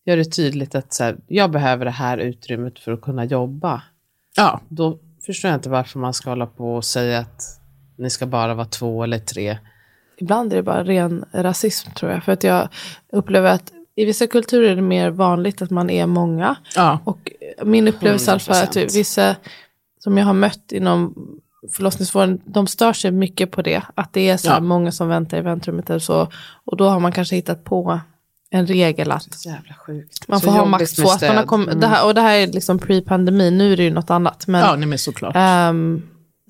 [0.06, 3.82] gör det tydligt att så här, jag behöver det här utrymmet för att kunna jobba.
[4.36, 4.62] Ja.
[4.70, 7.42] Då förstår jag inte varför man ska hålla på och säga att
[7.98, 9.58] ni ska bara vara två eller tre.
[10.18, 12.24] Ibland är det bara ren rasism tror jag.
[12.24, 12.70] För att jag
[13.12, 16.56] upplever att i vissa kulturer är det mer vanligt att man är många.
[16.76, 17.00] Ja.
[17.04, 17.32] Och
[17.64, 19.36] min upplevelse är att vissa
[20.00, 21.16] som jag har mött inom
[21.72, 23.82] förlossningsvården, de stör sig mycket på det.
[23.96, 24.60] Att det är så ja.
[24.60, 26.28] många som väntar i väntrummet eller så.
[26.66, 28.00] Och då har man kanske hittat på
[28.50, 29.46] en regel att
[30.28, 31.10] man får ha max två.
[31.10, 31.80] Att man har kom, mm.
[31.80, 34.48] det här, och det här är liksom pre-pandemi, nu är det ju något annat.
[34.48, 35.36] Men, ja, nej, men såklart.
[35.70, 36.04] Um,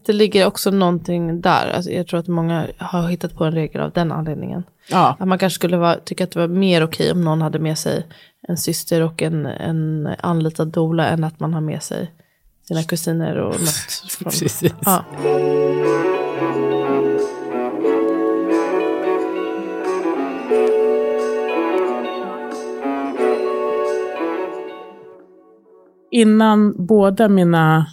[0.10, 1.72] det ligger också någonting där.
[1.76, 4.64] Alltså, jag tror att många har hittat på en regel av den anledningen.
[4.90, 5.16] Ja.
[5.20, 7.78] Att man kanske skulle vara, tycka att det var mer okej om någon hade med
[7.78, 8.06] sig
[8.48, 12.12] en syster och en, en anlitad dola än att man har med sig
[12.68, 14.06] sina kusiner och något.
[14.10, 14.64] Från, Precis.
[14.86, 15.06] Ja.
[26.12, 27.86] Innan båda mina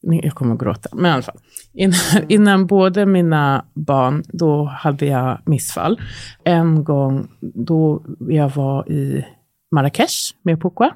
[0.00, 1.38] jag kommer att gråta, men i alla fall.
[1.72, 1.94] Innan,
[2.28, 6.00] innan både mina barn, då hade jag missfall.
[6.44, 9.24] En gång då jag var i
[9.72, 10.90] Marrakesh med Pukwa.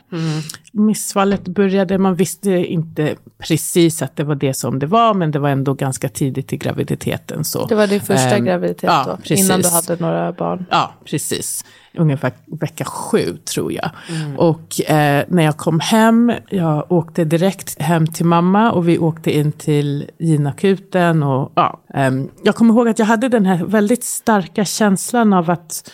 [0.73, 5.39] Missfallet började, man visste inte precis att det var det som det var, men det
[5.39, 7.45] var ändå ganska tidigt i graviditeten.
[7.45, 7.67] Så.
[7.67, 9.17] Det var din första Ehm, graviditet ja, då?
[9.17, 9.45] precis.
[9.45, 10.67] Innan du hade några barn?
[10.71, 11.65] Ja, precis.
[11.99, 13.91] Ungefär vecka sju tror jag.
[14.37, 19.37] Och eh, när jag kom hem, jag åkte direkt hem till mamma och vi åkte
[19.37, 21.23] in till ginakuten.
[21.23, 25.51] Och, ja, ehm, jag kommer ihåg att jag hade den här väldigt starka känslan av
[25.51, 25.91] att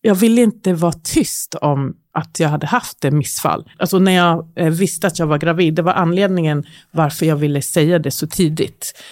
[0.00, 3.70] jag ville inte vara tyst om att jag hade haft ett missfall.
[3.78, 7.62] Alltså när jag eh, visste att jag var gravid, det var anledningen varför jag ville
[7.62, 9.02] säga det så tidigt.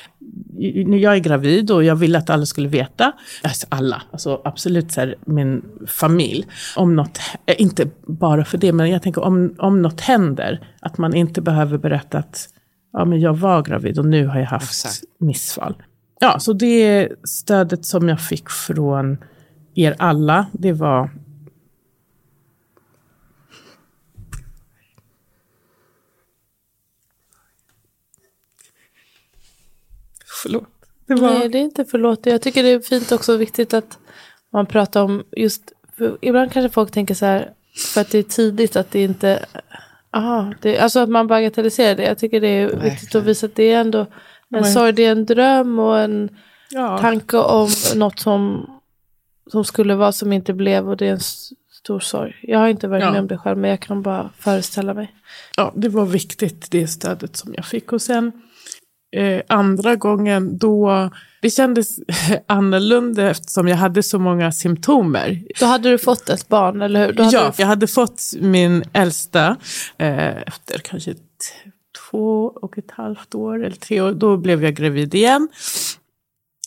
[1.00, 5.00] Jag är gravid och jag ville att alla skulle veta, alltså alla, alltså absolut så
[5.00, 6.46] här, min familj,
[6.76, 10.98] om något, eh, inte bara för det, men jag tänker om, om något händer, att
[10.98, 12.48] man inte behöver berätta att
[12.92, 15.02] ja, men jag var gravid och nu har jag haft Exakt.
[15.20, 15.74] missfall.
[16.20, 19.18] Ja, så det stödet som jag fick från
[19.76, 21.10] er alla, det var
[30.42, 30.68] Förlåt.
[31.06, 31.30] Det var...
[31.30, 32.26] Nej, det är inte förlåt.
[32.26, 33.98] Jag tycker det är fint också och viktigt att
[34.52, 35.72] man pratar om just,
[36.20, 37.52] ibland kanske folk tänker så här,
[37.94, 39.44] för att det är tidigt att det inte,
[40.10, 42.02] aha, det, alltså att man bagatelliserar det.
[42.02, 44.06] Jag tycker det är viktigt att visa att det är ändå
[44.50, 46.36] en sorg, det är en dröm och en
[46.70, 46.98] ja.
[46.98, 48.70] tanke om något som,
[49.50, 51.20] som skulle vara som inte blev och det är en
[51.72, 52.34] stor sorg.
[52.42, 53.10] Jag har inte varit Ja.
[53.10, 55.14] med om det själv men jag kan bara föreställa mig.
[55.56, 57.92] ja, det var viktigt det stödet som jag fick.
[57.92, 58.32] Och sen
[59.16, 61.10] eh, andra gången då,
[61.42, 61.88] det kändes
[62.46, 65.42] annorlunda eftersom jag hade så många symptomer.
[65.60, 67.14] Då hade du fått ett barn, eller hur?
[67.32, 69.56] Ja, du, jag hade fått min äldsta
[69.98, 71.14] eh, efter kanske
[72.10, 74.12] två och ett halvt år eller tre år.
[74.12, 75.48] Då blev jag gravid igen.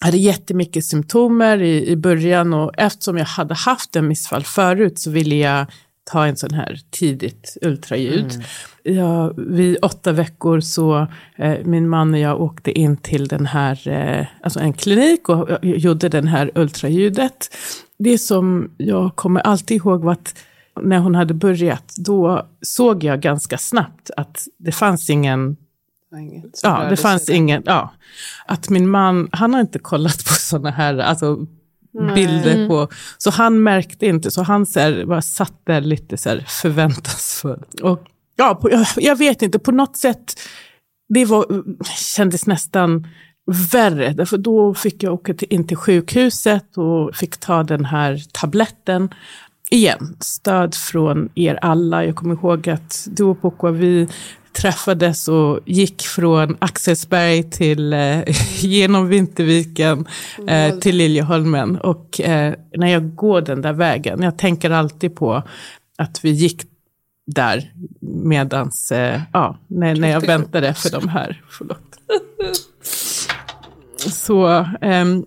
[0.02, 5.12] Hade jättemycket symptomer i, i början och eftersom jag hade haft en missfall förut så
[5.12, 5.66] ville jag
[6.12, 8.44] ta en sån här tidigt ultraljud.
[8.84, 13.88] Ja, vid åtta veckor så eh, min man och jag åkte in till den här,
[13.88, 17.56] eh, alltså en klinik och jag gjorde den här ultraljudet.
[18.00, 20.36] Det som jag kommer alltid ihåg var att
[20.82, 25.58] när hon hade börjat, då såg jag ganska snabbt att det fanns ingen
[26.18, 27.94] inget Ja, det fanns ingen, ja.
[28.46, 31.48] Att min man, han har inte kollat på sådana här, alltså
[32.16, 36.30] bilder på, så han märkte inte, så han så här, bara satt där lite så
[36.30, 37.64] här förväntansfull.
[37.84, 38.04] Och
[38.36, 40.40] ja, på, jag, jag vet inte, på något sätt,
[41.14, 41.64] det var,
[42.16, 43.08] kändes nästan
[43.72, 48.24] värre, därför då fick jag åka till, in till sjukhuset och fick ta den här
[48.32, 49.10] tabletten.
[49.72, 52.06] Igen, stöd från er alla.
[52.06, 54.08] Jag kommer ihåg att du och Pukwa, vi
[54.54, 58.20] träffades och gick från Axelsberg till, eh,
[58.60, 60.08] genom Vinterviken
[60.48, 61.78] eh, till Liljeholmen.
[61.78, 65.44] Och eh, när jag går den där vägen, jag tänker alltid på
[65.98, 66.62] att vi gick
[67.26, 72.00] där medans, eh, ja, när, när jag väntade för de här, förlåt.
[73.98, 75.26] Så, ehm,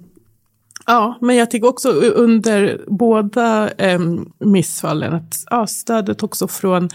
[0.86, 6.88] ja, men jag tycker också under båda ehm, missfallen att ja, stödet också från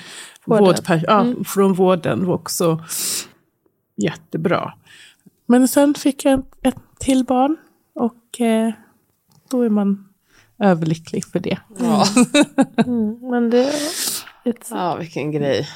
[0.48, 1.02] Vården.
[1.08, 2.84] ja, från vården var också
[3.96, 4.74] jättebra.
[5.46, 7.58] Men sen fick jag ett, till barn
[7.94, 8.72] och eh,
[9.50, 10.10] då är man
[10.60, 11.58] överlycklig för det.
[11.80, 12.06] Ja.
[13.32, 13.74] men det,
[14.46, 15.68] ett, ja, vilken grej.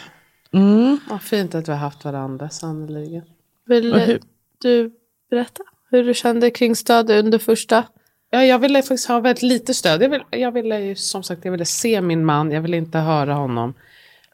[0.51, 0.97] Mm.
[1.09, 3.23] Vad fint att vi har haft varandra, sannerligen.
[3.65, 4.19] vill
[4.61, 4.91] du
[5.29, 7.83] berätta hur du kände kring stöd under första?
[8.29, 10.01] Ja, jag ville faktiskt ha väldigt lite stöd.
[10.01, 12.97] Jag ville, jag ville ju som sagt jag ville se min man, jag ville inte
[12.97, 13.73] höra honom.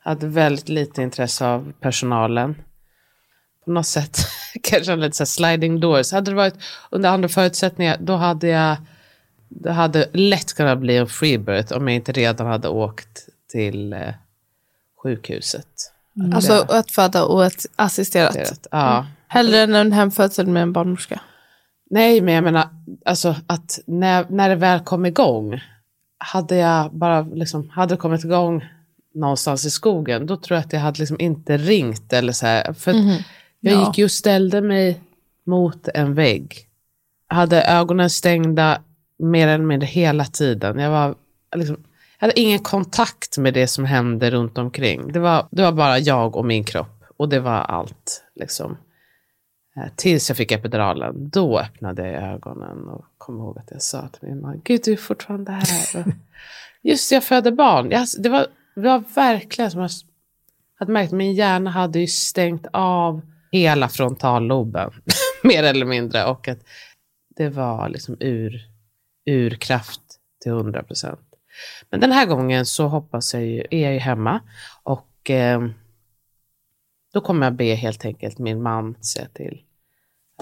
[0.08, 2.56] Hade väldigt lite intresse av personalen.
[3.66, 4.18] På något sätt
[4.64, 6.12] kanske lite så sliding doors.
[6.12, 6.56] Hade det varit
[6.92, 8.76] under andra förutsättningar då hade jag
[9.50, 14.14] det hade lätt kunnat bli en freebirth om jag inte redan hade åkt till eh,
[15.04, 15.68] sjukhuset.
[16.34, 18.34] Alltså att föda och ett assisterat.
[18.34, 19.06] Det- Ja.
[19.28, 21.22] Hellre än en hemfödsel med en barnmorska.
[21.90, 22.70] Nej, men jag menar,
[23.06, 25.62] alltså att när, när det väl kom igång,
[26.18, 28.66] hade jag bara liksom, hade kommit igång
[29.20, 32.74] någonstans i skogen, då tror jag att jag hade liksom inte ringt eller så här.
[32.74, 32.98] För att
[33.60, 33.88] jag Ja.
[33.88, 35.00] gick ju och ställde mig
[35.46, 36.58] mot en vägg.
[37.28, 38.82] Hade ögonen stängda
[39.20, 40.80] mer eller mindre hela tiden.
[40.80, 41.16] Jag var
[41.56, 41.78] liksom,
[42.20, 45.12] jag hade ingen kontakt med det som hände runt omkring.
[45.12, 47.04] Det var, det var bara jag och min kropp.
[47.18, 48.24] Och det var allt.
[48.36, 48.78] Liksom.
[49.78, 51.30] Eh, Tills jag fick epiduralen.
[51.30, 54.92] Då öppnade jag ögonen och kom ihåg att jag sa till min man, Gud du
[54.94, 55.66] är fortfarande här.
[56.82, 57.92] Just jag födde barn.
[57.92, 58.48] Jag, det, var,
[58.82, 59.90] det var verkligen som
[60.80, 64.92] hade märkt, min hjärna hade ju stängt av hela frontalloben.
[65.44, 66.26] mer eller mindre.
[66.26, 66.60] Och att
[67.36, 68.62] det var liksom ur,
[69.26, 70.02] ur kraft
[70.42, 71.20] till 100 procent.
[71.90, 74.42] Men den här gången så hoppas jag ju, är jag ju hemma
[74.84, 75.68] och eh,
[77.14, 79.64] då kommer jag be helt enkelt min man säga till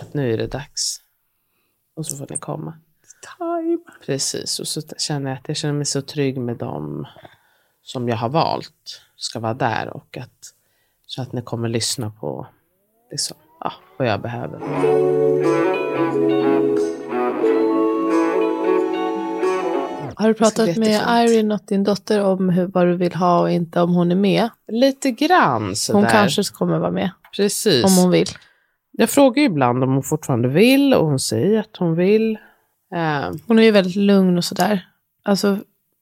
[0.02, 1.02] att nu är det dags.
[1.96, 2.80] Och så får ni komma.
[3.38, 3.80] Time.
[4.06, 7.08] Precis, och så känner jag att jag känner mig så trygg med dem
[7.86, 10.54] som jag har valt ska vara där och att,
[11.06, 12.48] så att ni kommer lyssna på
[13.12, 14.60] liksom, ja, vad jag behöver.
[20.16, 21.30] Har du pratat med.
[21.30, 24.16] Irene och din dotter om hur, vad du vill ha och inte om hon är
[24.16, 24.50] med?
[24.68, 26.00] Lite grann sådär.
[26.00, 27.86] Hon kanske kommer vara med Precis.
[27.86, 28.28] om hon vill.
[28.92, 32.38] Jag frågar ibland om hon fortfarande vill och hon säger att hon vill.
[32.96, 34.88] Eh, Hon är ju väldigt lugn och sådär.
[35.24, 35.58] Alltså,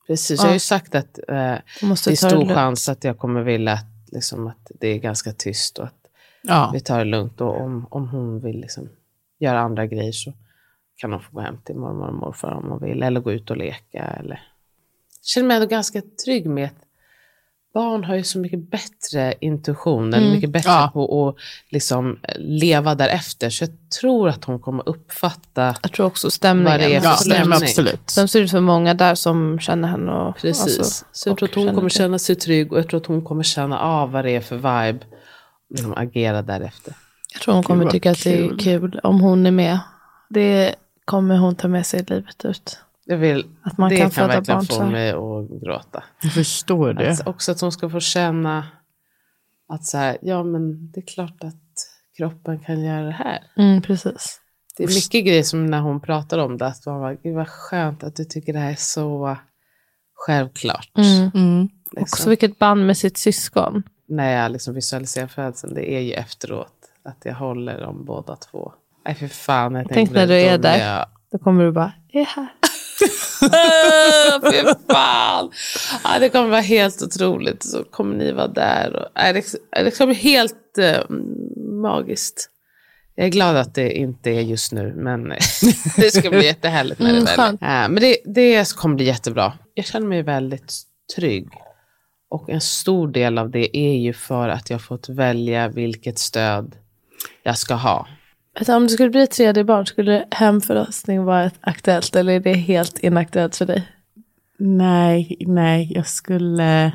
[0.08, 0.44] precis, Ja.
[0.44, 1.34] jag har ju sagt att eh, det
[1.82, 2.52] är det stor lugnt.
[2.52, 5.94] chans att jag kommer vilja att, liksom, att det är ganska tyst och att
[6.42, 6.72] Ja.
[6.74, 7.42] vi tar det lugnt.
[7.42, 8.90] Och om, om hon vill liksom
[9.40, 10.34] göra andra grejer så
[10.96, 13.04] kan hon få gå hem till mormor och morfar om hon vill.
[13.04, 14.04] Eller gå ut och leka.
[14.04, 14.36] Eller...
[15.20, 16.86] Jag känner mig ändå ganska trygg med att
[17.74, 20.08] barn har ju så mycket bättre intuition.
[20.14, 20.32] Eller Mm.
[20.36, 20.90] mycket bättre Ja.
[20.94, 21.36] på att
[21.72, 23.50] liksom leva därefter.
[23.50, 26.72] Så jag tror att hon kommer uppfatta Jag tror också stämningen.
[26.72, 27.54] Vad det är för Ja, stämning.
[27.64, 28.10] absolut.
[28.10, 30.12] Sen så är det för många där som känner henne.
[30.12, 30.80] Och, Precis.
[30.80, 31.96] alltså, så jag och tror att hon kommer det.
[31.96, 34.56] känna sig trygg och jag tror att hon kommer känna av vad det är för
[34.56, 35.00] vibe.
[35.70, 36.94] Och liksom agera därefter.
[37.34, 38.60] Jag tror hon kommer tycka att det är kul.
[38.60, 39.80] kul om hon är med.
[40.30, 42.80] Det kommer hon ta med sig livet ut.
[43.06, 44.92] Jag vill, Att man det kan kan, verkligen barn så få här.
[44.92, 46.04] mig att gråta.
[46.24, 47.12] Jag förstår det.
[47.12, 48.68] Att, också att hon ska få känna
[49.70, 51.56] att så här, ja men det är klart att
[52.18, 53.40] kroppen kan göra det här.
[53.58, 54.40] Mm, precis.
[54.78, 57.48] Det är mycket grejer som när hon pratar om det, att man bara, gud vad
[57.48, 59.38] skönt att du tycker det här är så
[60.14, 60.92] självklart.
[60.98, 61.32] Mm.
[61.34, 61.70] Mm.
[61.92, 62.02] liksom.
[62.02, 63.84] Också vilket band med sitt syskon.
[64.08, 66.74] När jag liksom visualiserar födseln, det är ju efteråt.
[67.06, 68.74] Att jag håller dem båda två.
[69.06, 69.76] Nej för fan.
[69.76, 70.78] Jag Tänk tänkte när du är där.
[70.78, 72.48] jag- Då kommer du bara, jag är här.
[74.52, 75.52] Fy fan!
[76.04, 77.64] Ja, det kommer vara helt otroligt.
[77.64, 78.96] Så kommer ni vara där.
[78.96, 81.10] Och, nej, det, kommer bli helt eh,
[81.82, 82.50] magiskt.
[83.16, 85.24] Jag är glad att det inte är just nu, men
[85.98, 87.60] det ska bli jättehärligt när Mm, det väl skönt.
[87.64, 87.90] är.
[87.90, 89.54] Men det, det kommer bli jättebra.
[89.74, 90.74] Jag känner mig väldigt
[91.16, 91.48] trygg.
[92.30, 96.76] Och en stor del av det är ju för att jag fått välja vilket stöd
[97.44, 98.08] jag ska ha.
[98.56, 102.40] Alltså, om det skulle bli ett tredje barn, skulle hemförlossning vara ett aktuellt eller är
[102.40, 103.88] det helt inaktuellt för dig?
[104.60, 106.92] Nej, nej, jag skulle...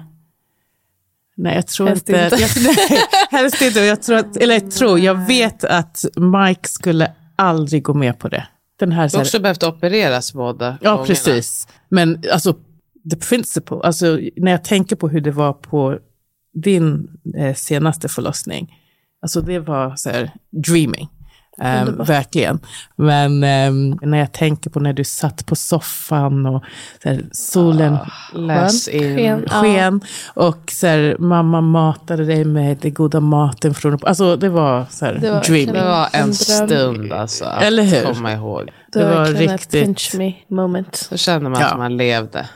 [1.36, 2.24] Nej, jag tror Helst inte...
[2.24, 2.36] inte.
[2.36, 2.98] Jag, nej,
[3.30, 3.80] helst inte.
[3.80, 8.28] Jag tror att, eller jag tror, jag vet att Mike skulle aldrig gå med på
[8.28, 8.46] det.
[8.78, 11.06] Den här, Du så har här också behövt opereras båda Ja, gångerna.
[11.06, 11.68] precis.
[11.88, 12.52] Men alltså,
[13.10, 15.98] the principle, alltså när jag tänker på hur det var på
[16.54, 18.74] din eh, senaste förlossning,
[19.22, 21.08] alltså det var så här dreaming.
[21.60, 22.60] Ehm, verkligen.
[22.96, 26.64] Men ehm, när jag tänker på när du satt på soffan och
[27.02, 27.96] så här, solen
[28.50, 28.68] Ah.
[28.68, 29.48] Sken.
[29.48, 30.00] Sken
[30.34, 33.98] och så här, mamma matade dig med den goda maten från...
[34.02, 35.72] Alltså det var så här, Det var dreaming.
[35.74, 37.44] Det var en stund alltså.
[37.44, 38.14] Att Eller hur?
[38.14, 38.70] komma ihåg.
[38.92, 40.96] Det, Det var var riktigt- ett pinch me moment.
[40.96, 41.66] Så känner man Ja.
[41.66, 42.46] att man levde.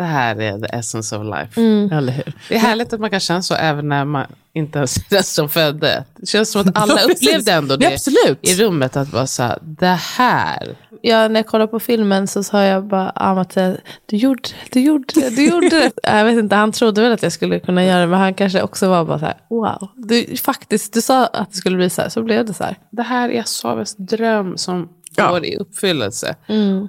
[0.00, 1.60] Det här är the essence of life.
[1.60, 1.92] Mm.
[1.92, 2.32] Eller hur?
[2.48, 5.22] Det är härligt att man kan känna så även när man inte ens är den
[5.22, 6.04] som födde.
[6.16, 8.38] Det känns som att alla Ja, upplevde ändå Ja, det absolut.
[8.48, 8.96] i rummet.
[8.96, 9.86] Att vara så här, det
[10.16, 10.76] här.
[11.02, 14.54] Ja, när jag kollade på filmen så sa jag bara, ah, Mattias, du gjorde det,
[14.72, 15.90] du gjorde du gjorde det.
[16.02, 18.62] jag vet inte, han trodde väl att jag skulle kunna göra det, men han kanske
[18.62, 19.88] också var bara så här, wow.
[19.96, 22.76] Du, faktiskt, du sa att det skulle bli så här, så blev det så här.
[22.90, 25.30] Det här är Saves dröm som Ja.
[25.30, 26.34] går i uppfyllelse.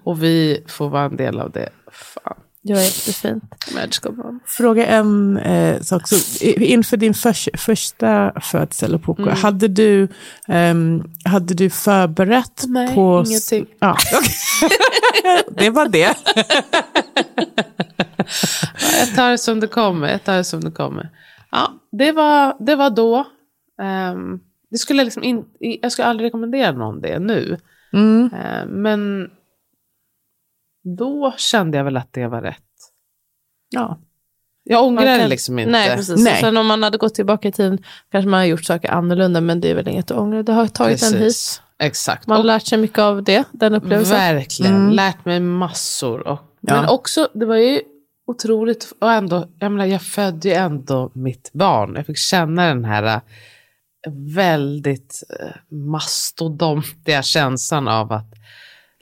[0.04, 1.70] Och vi får vara en del av det.
[1.92, 2.34] Fan.
[2.64, 3.44] Det var jättefint.
[4.46, 6.08] Fråga en eh, sak.
[6.08, 9.36] Så, inför din förs, första födsel, Poco, Mm.
[9.36, 10.08] hade, du,
[10.48, 13.24] ehm, hade du förberett Nej, på...
[13.28, 13.66] ingenting.
[13.80, 13.98] Ja,
[15.58, 16.18] det var det.
[19.00, 20.08] Jag tar det som det kommer.
[20.12, 21.10] Jag tar det som det kommer.
[21.52, 23.28] Ja, det var, det var då.
[23.82, 24.40] Ehm,
[24.72, 27.58] det skulle liksom in, jag skulle aldrig rekommendera någon det nu.
[27.94, 28.30] Mm.
[28.34, 29.30] Ehm, men
[30.98, 32.58] då kände jag väl att det var rätt.
[33.70, 34.00] Ja.
[34.64, 35.72] Jag ångrar Man det kan- liksom inte.
[35.72, 36.24] Nej, precis.
[36.24, 36.42] Nej.
[36.42, 39.62] Sen om man hade gått tillbaka i tiden kanske man har gjort saker annorlunda, men
[39.62, 40.44] det är väl inget att ångra.
[40.44, 41.18] Det har tagit en hit.
[41.18, 41.62] Precis.
[41.80, 42.28] Exakt.
[42.28, 44.18] Man har lärt sig mycket av det, den upplevelsen.
[44.18, 44.90] verkligen Mm.
[44.92, 46.28] lärt mig massor.
[46.28, 46.76] Och, Ja.
[46.82, 47.82] Men också, det var ju
[48.28, 51.96] otroligt, och ändå, jag menar, jag födde ju ändå mitt barn.
[51.96, 53.22] Jag fick känna den här äh,
[54.36, 58.34] väldigt äh, mastodontiga känslan av att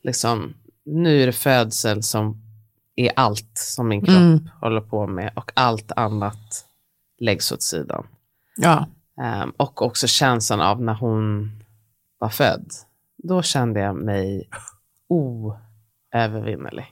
[0.03, 0.53] liksom,
[0.93, 2.41] nu är det födsel som
[2.95, 4.49] är allt som min kropp Mm.
[4.61, 6.65] håller på med och allt annat
[7.19, 8.05] läggs åt sidan.
[8.57, 8.87] ja.
[9.21, 11.51] Ehm, och också känslan av när hon
[12.19, 12.71] var född.
[13.23, 14.49] Då kände jag mig
[16.13, 16.85] oövervinnerlig.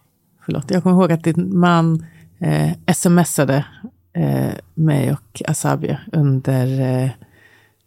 [0.45, 2.05] Förlåt, jag kommer ihåg att din man
[2.39, 3.65] eh, smsade
[4.13, 7.09] eh, mig och Asabia under eh,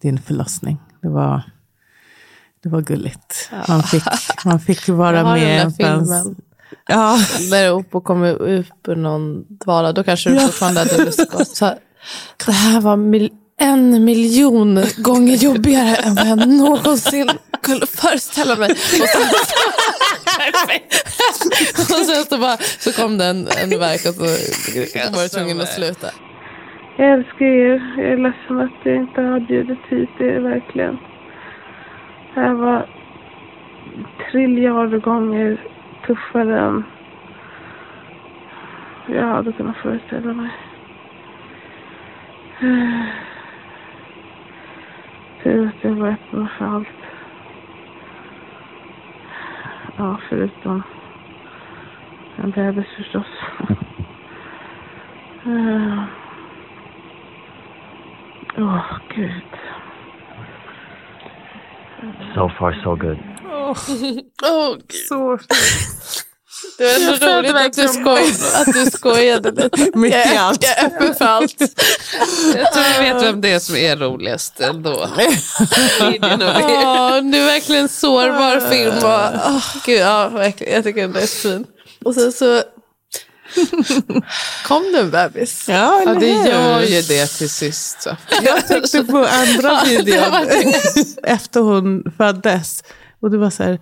[0.02, 0.78] din förlossning.
[1.02, 1.42] Det var,
[2.62, 3.50] det var gulligt.
[3.68, 4.02] Man fick,
[4.44, 5.60] man fick vara Jag har med.
[5.60, 6.36] den där en filmen.
[6.88, 7.18] Ja,
[7.50, 11.44] När Oppo kommer upp ur någon dvala, då kanske du fortfarande hade lust att gå.
[11.44, 11.78] Så här,
[12.46, 13.30] Det här var mil
[13.60, 17.30] en miljon gånger jobbigare än vad jag någonsin
[17.62, 18.70] kunde föreställa mig.
[18.70, 19.22] Och sen,
[21.78, 24.22] och sen så, bara, så kom det en, en verk och så
[25.16, 26.06] var du tvungen att sluta.
[26.98, 27.74] Jag älskar er.
[27.96, 30.96] Jag är ledsen att jag inte har bjudit hit er verkligen.
[32.34, 32.86] Det här var
[34.30, 35.58] triljarder gånger
[36.06, 36.84] tuffare än
[39.06, 40.50] jag hade kunnat föreställa mig.
[45.42, 46.88] Tur att jag var öppen för allt.
[49.96, 50.82] Ja, förutom
[52.36, 53.26] en bebis förstås.
[55.46, 56.04] Eh,
[58.56, 59.44] Åh, gud.
[62.34, 63.18] So far, so good.
[64.42, 64.76] Oh,
[65.08, 65.38] så
[66.78, 69.90] det var Jag roligt att du, skoj, att du skojade lite.
[69.98, 70.62] Mitt i allt.
[70.62, 71.54] Jag är öppen för allt.
[72.54, 75.08] Jag tror vi vet vem det är som är roligast ändå.
[75.18, 75.24] Ja,
[77.20, 78.96] det är verkligen en sårbar film.
[78.96, 80.74] Och, åh, gud, ja, verkligen.
[80.74, 81.66] Jag tycker den är fin.
[82.04, 82.62] Och sen så
[84.66, 85.68] kom det en bebis.
[85.68, 88.02] Ja, Ja, det gör ju det till sist.
[88.02, 88.16] Så.
[88.42, 90.46] Jag tänkte på andra videon
[91.22, 92.84] efter hon föddes.
[93.22, 93.78] Och det var så här,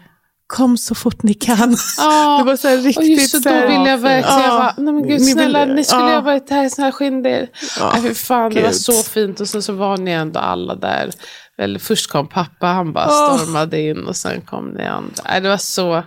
[0.47, 1.77] kom så fort ni kan.
[1.99, 4.41] Ja, Det var så här och riktigt just så så då här- vill jag verkligen,
[4.41, 6.14] jag bara, nej men gud Ni vill- snälla, ni skulle ja.
[6.14, 7.47] ha varit här i såna här skinnor.
[7.79, 8.77] Ja, Nej, för fan, det var gud.
[8.81, 11.11] så fint och sen så var ni ändå alla där.
[11.59, 15.23] Eller först kom pappa, han bara stormade in och sen kom ni andra.
[15.29, 16.03] Nej, det var så,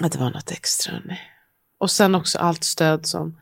[0.00, 0.92] ja, det var något extra.
[0.92, 1.18] hörni.
[1.78, 3.38] Och sen också allt stöd som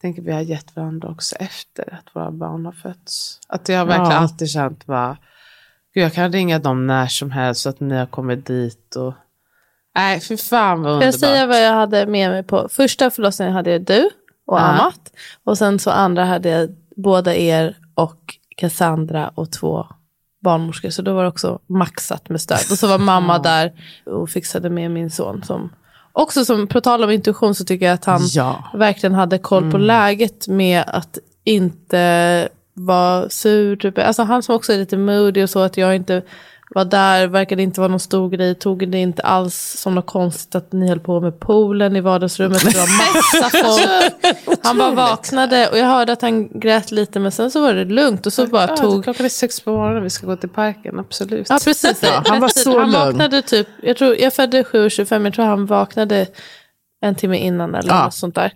[0.00, 3.40] tänker vi har gett varandra också efter att våra barn har fötts.
[3.48, 4.16] Att jag har verkligen Ja.
[4.18, 5.16] alltid känt bara,
[5.94, 8.96] gud jag kan ringa dem när som helst så att ni har kommit dit.
[8.96, 9.14] Och...
[9.94, 11.04] Nej, för fan vad underbart.
[11.04, 12.68] jag säga vad jag hade med mig på?
[12.70, 14.10] Första förlossningen hade jag du
[14.46, 14.60] och Ja.
[14.60, 15.12] Amat.
[15.44, 19.86] Och sen så andra hade jag båda er och Cassandra och två
[20.40, 20.90] barnmorskor.
[20.90, 22.58] Så då var det också maxat med stöd.
[22.70, 23.72] Och så var mamma där
[24.06, 25.42] och fixade med min son.
[25.42, 25.70] Som,
[26.16, 28.64] också som, på tal om intuition så tycker jag att han Ja.
[28.74, 33.76] verkligen hade koll på läget med att inte vara sur.
[33.76, 33.98] Typ.
[33.98, 36.22] Alltså han som också är lite moody och så att jag inte
[36.74, 40.54] var där, verkade inte vara någon stor grej, tog det inte alls som något konstigt
[40.54, 42.60] att ni höll på med poolen i vardagsrummet.
[42.64, 44.58] Det var massa folk.
[44.62, 47.84] Han bara vaknade och jag hörde att han grät lite men sen så var det
[47.84, 50.48] lugnt och så bara Ja, tog Klockan är sex på morgonen, vi ska gå till
[50.48, 51.46] parken, absolut.
[51.50, 55.34] Ja precis, Ja, han var så Han vaknade typ, jag, tror, jag födde 7.25, jag
[55.34, 56.26] tror han vaknade
[57.02, 58.04] en timme innan eller Ja.
[58.04, 58.52] något sånt där.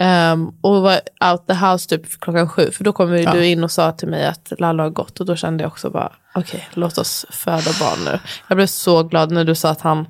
[0.00, 1.00] Ehm, och var
[1.32, 3.32] out the house typ klockan sju, för då kom ju Ja.
[3.32, 5.90] du in och sa till mig att Lalla har gått och då kände jag också
[5.90, 8.18] bara, okej låt oss föda barn nu.
[8.48, 10.06] Jag blev så glad när du sa att han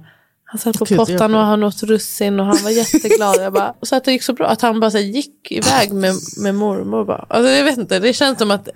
[0.50, 3.36] han satt på Gud, pottan och han åt russin och han var jätteglad.
[3.40, 5.92] Jag bara, och så att det gick så bra, att han bara så gick iväg
[5.92, 7.04] med, med mormor.
[7.04, 7.26] Bara.
[7.28, 8.68] Alltså, jag vet inte, det känns som att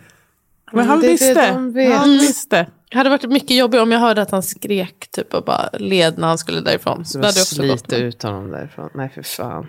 [0.72, 1.53] Men han Det är det visste.
[1.53, 1.98] de vet.
[1.98, 2.66] Han visste.
[2.90, 6.18] det hade varit mycket jobbigt om jag hörde att han skrek typ och bara led
[6.18, 7.05] när han skulle därifrån.
[7.05, 7.92] Så det hade också gått.
[7.92, 8.90] ut honom därifrån.
[8.94, 9.66] Nej, för fan.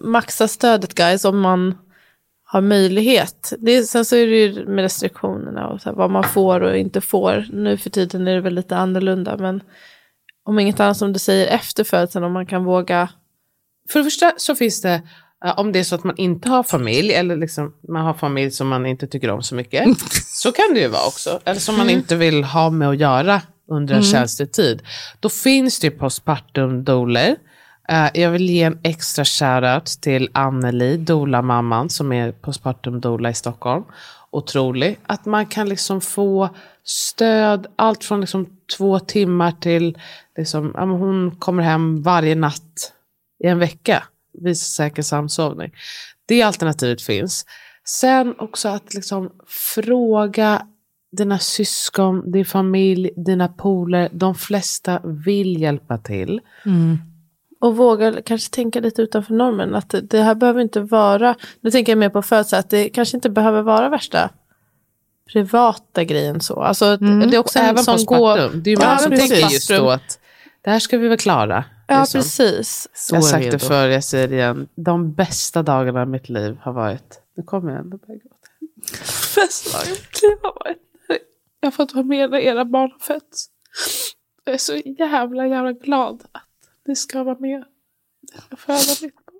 [0.00, 1.74] Maxa stödet guys om man
[2.52, 3.52] har möjlighet.
[3.58, 6.60] Det är, sen så är det ju med restriktionerna och så här, vad man får
[6.60, 7.46] och inte får.
[7.52, 9.62] Nu för tiden är det väl lite annorlunda men
[10.44, 13.08] om inget annat som du säger efter födseln om man kan våga.
[13.90, 15.02] För det första så finns det,
[15.44, 18.50] eh, om det är så att man inte har familj, eller liksom man har familj
[18.50, 21.40] som man inte tycker om så mycket, så kan det ju vara också.
[21.44, 24.82] Eller som man inte vill ha med att göra under en känslig tid.
[25.20, 27.36] Då finns det ju postpartum douler.
[27.88, 33.34] Eh, jag vill ge en extra shoutout till Anneli, doula-mamman, som är postpartum doula i
[33.34, 33.84] Stockholm.
[34.30, 34.98] Otrolig.
[35.06, 36.48] Att man kan liksom få
[36.84, 39.98] stöd, allt från liksom två timmar till,
[40.36, 42.92] liksom, ja, hon kommer hem varje natt
[43.44, 44.04] i en vecka
[44.38, 45.72] vid säker samsovning.
[46.26, 47.46] Det alternativet finns.
[47.84, 50.66] Sen också att liksom fråga
[51.16, 54.08] dina syskon, din familj, dina poler.
[54.12, 56.40] De flesta vill hjälpa till.
[56.66, 56.98] Mm.
[57.62, 59.74] Och våga kanske tänka lite utanför normen.
[59.74, 63.16] Att det, här behöver inte vara, nu tänker jag mer på födsel, att det kanske
[63.16, 64.30] inte behöver vara värsta
[65.32, 66.60] privata grejen så.
[66.62, 68.50] Alltså, Det är också en Även som postpartum.
[68.52, 68.60] går...
[68.62, 69.30] Det är ju Ja, många som precis.
[69.30, 70.18] tänker just då att
[70.62, 71.64] det här ska vi väl klara.
[71.88, 72.18] Ja, liksom.
[72.20, 72.88] precis.
[73.10, 74.68] Jag har Så sagt det förr, jag säger det igen.
[74.74, 78.36] De bästa dagarna i mitt liv har varit, nu kommer jag ändå börja gråta.
[79.36, 80.78] Bästa dagarna i mitt liv har varit
[81.60, 83.46] jag har fått vara med när era barn har fötts.
[84.44, 86.42] Jag är så jävla, jävla glad att
[86.88, 87.64] ni ska vara med.
[88.32, 89.32] Jag ska föda mitt barn.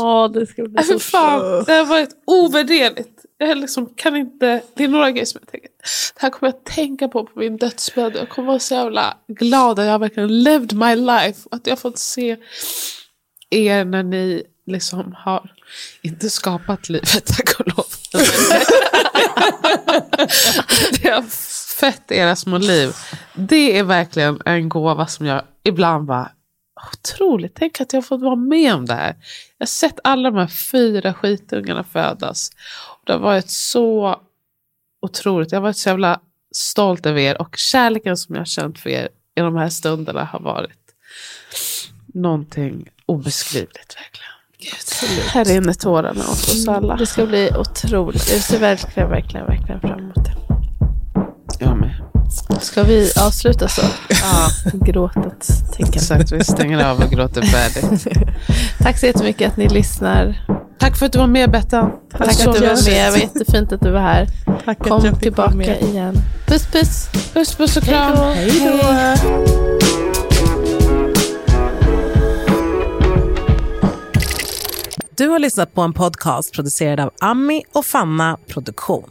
[0.00, 3.24] Åh, det ska bli så fan, det har varit ovärderligt.
[3.38, 5.70] Jag liksom kan inte, det är några grejer som jag tänker,
[6.14, 8.16] det här kommer jag tänka på på min dödsbädd.
[8.16, 11.40] Jag kommer vara så jävla glad att jag verkligen lived my life.
[11.44, 12.36] Och att jag fått se
[13.50, 15.52] er när ni liksom har,
[16.02, 17.86] inte skapat livet tack och lov.
[21.02, 21.24] det har
[21.82, 22.92] fett era små liv.
[23.34, 26.30] Det är verkligen en gåva som jag ibland bara,
[26.92, 29.16] otroligt, tänk att jag har fått vara med om det här.
[29.58, 32.50] Jag har sett alla de här fyra skitungarna födas.
[33.06, 34.16] Det har varit så
[35.06, 35.52] otroligt.
[35.52, 36.20] Jag har varit så jävla
[36.54, 40.24] stolt över er och kärleken som jag har känt för er i de här stunderna
[40.24, 40.78] har varit
[42.14, 44.28] någonting obeskrivligt verkligen.
[45.28, 46.96] Här rinner tårarna åt oss alla.
[46.96, 48.30] Det ska bli otroligt.
[48.32, 50.51] Jag ser verkligen, verkligen, verkligen fram emot det.
[52.62, 53.82] Ska vi avsluta så?
[54.08, 55.48] Ja, Gråtet,
[55.78, 55.88] jag.
[55.88, 56.32] exakt.
[56.32, 58.06] Vi stänger av och gråter färdigt.
[58.78, 60.46] Tack så jättemycket att ni lyssnar.
[60.78, 61.90] Tack för att du var med Bettan.
[62.18, 62.84] Tack att du var med.
[62.84, 64.26] Det var jättefint att du var här.
[64.64, 65.82] Tack att jag Kom tillbaka med.
[65.82, 66.16] igen.
[66.46, 67.08] Puss puss.
[67.32, 68.16] Puss puss och kram.
[68.16, 68.88] Hej då.
[75.16, 79.10] Du har lyssnat på en podcast producerad av Ami och Fanna Produktion.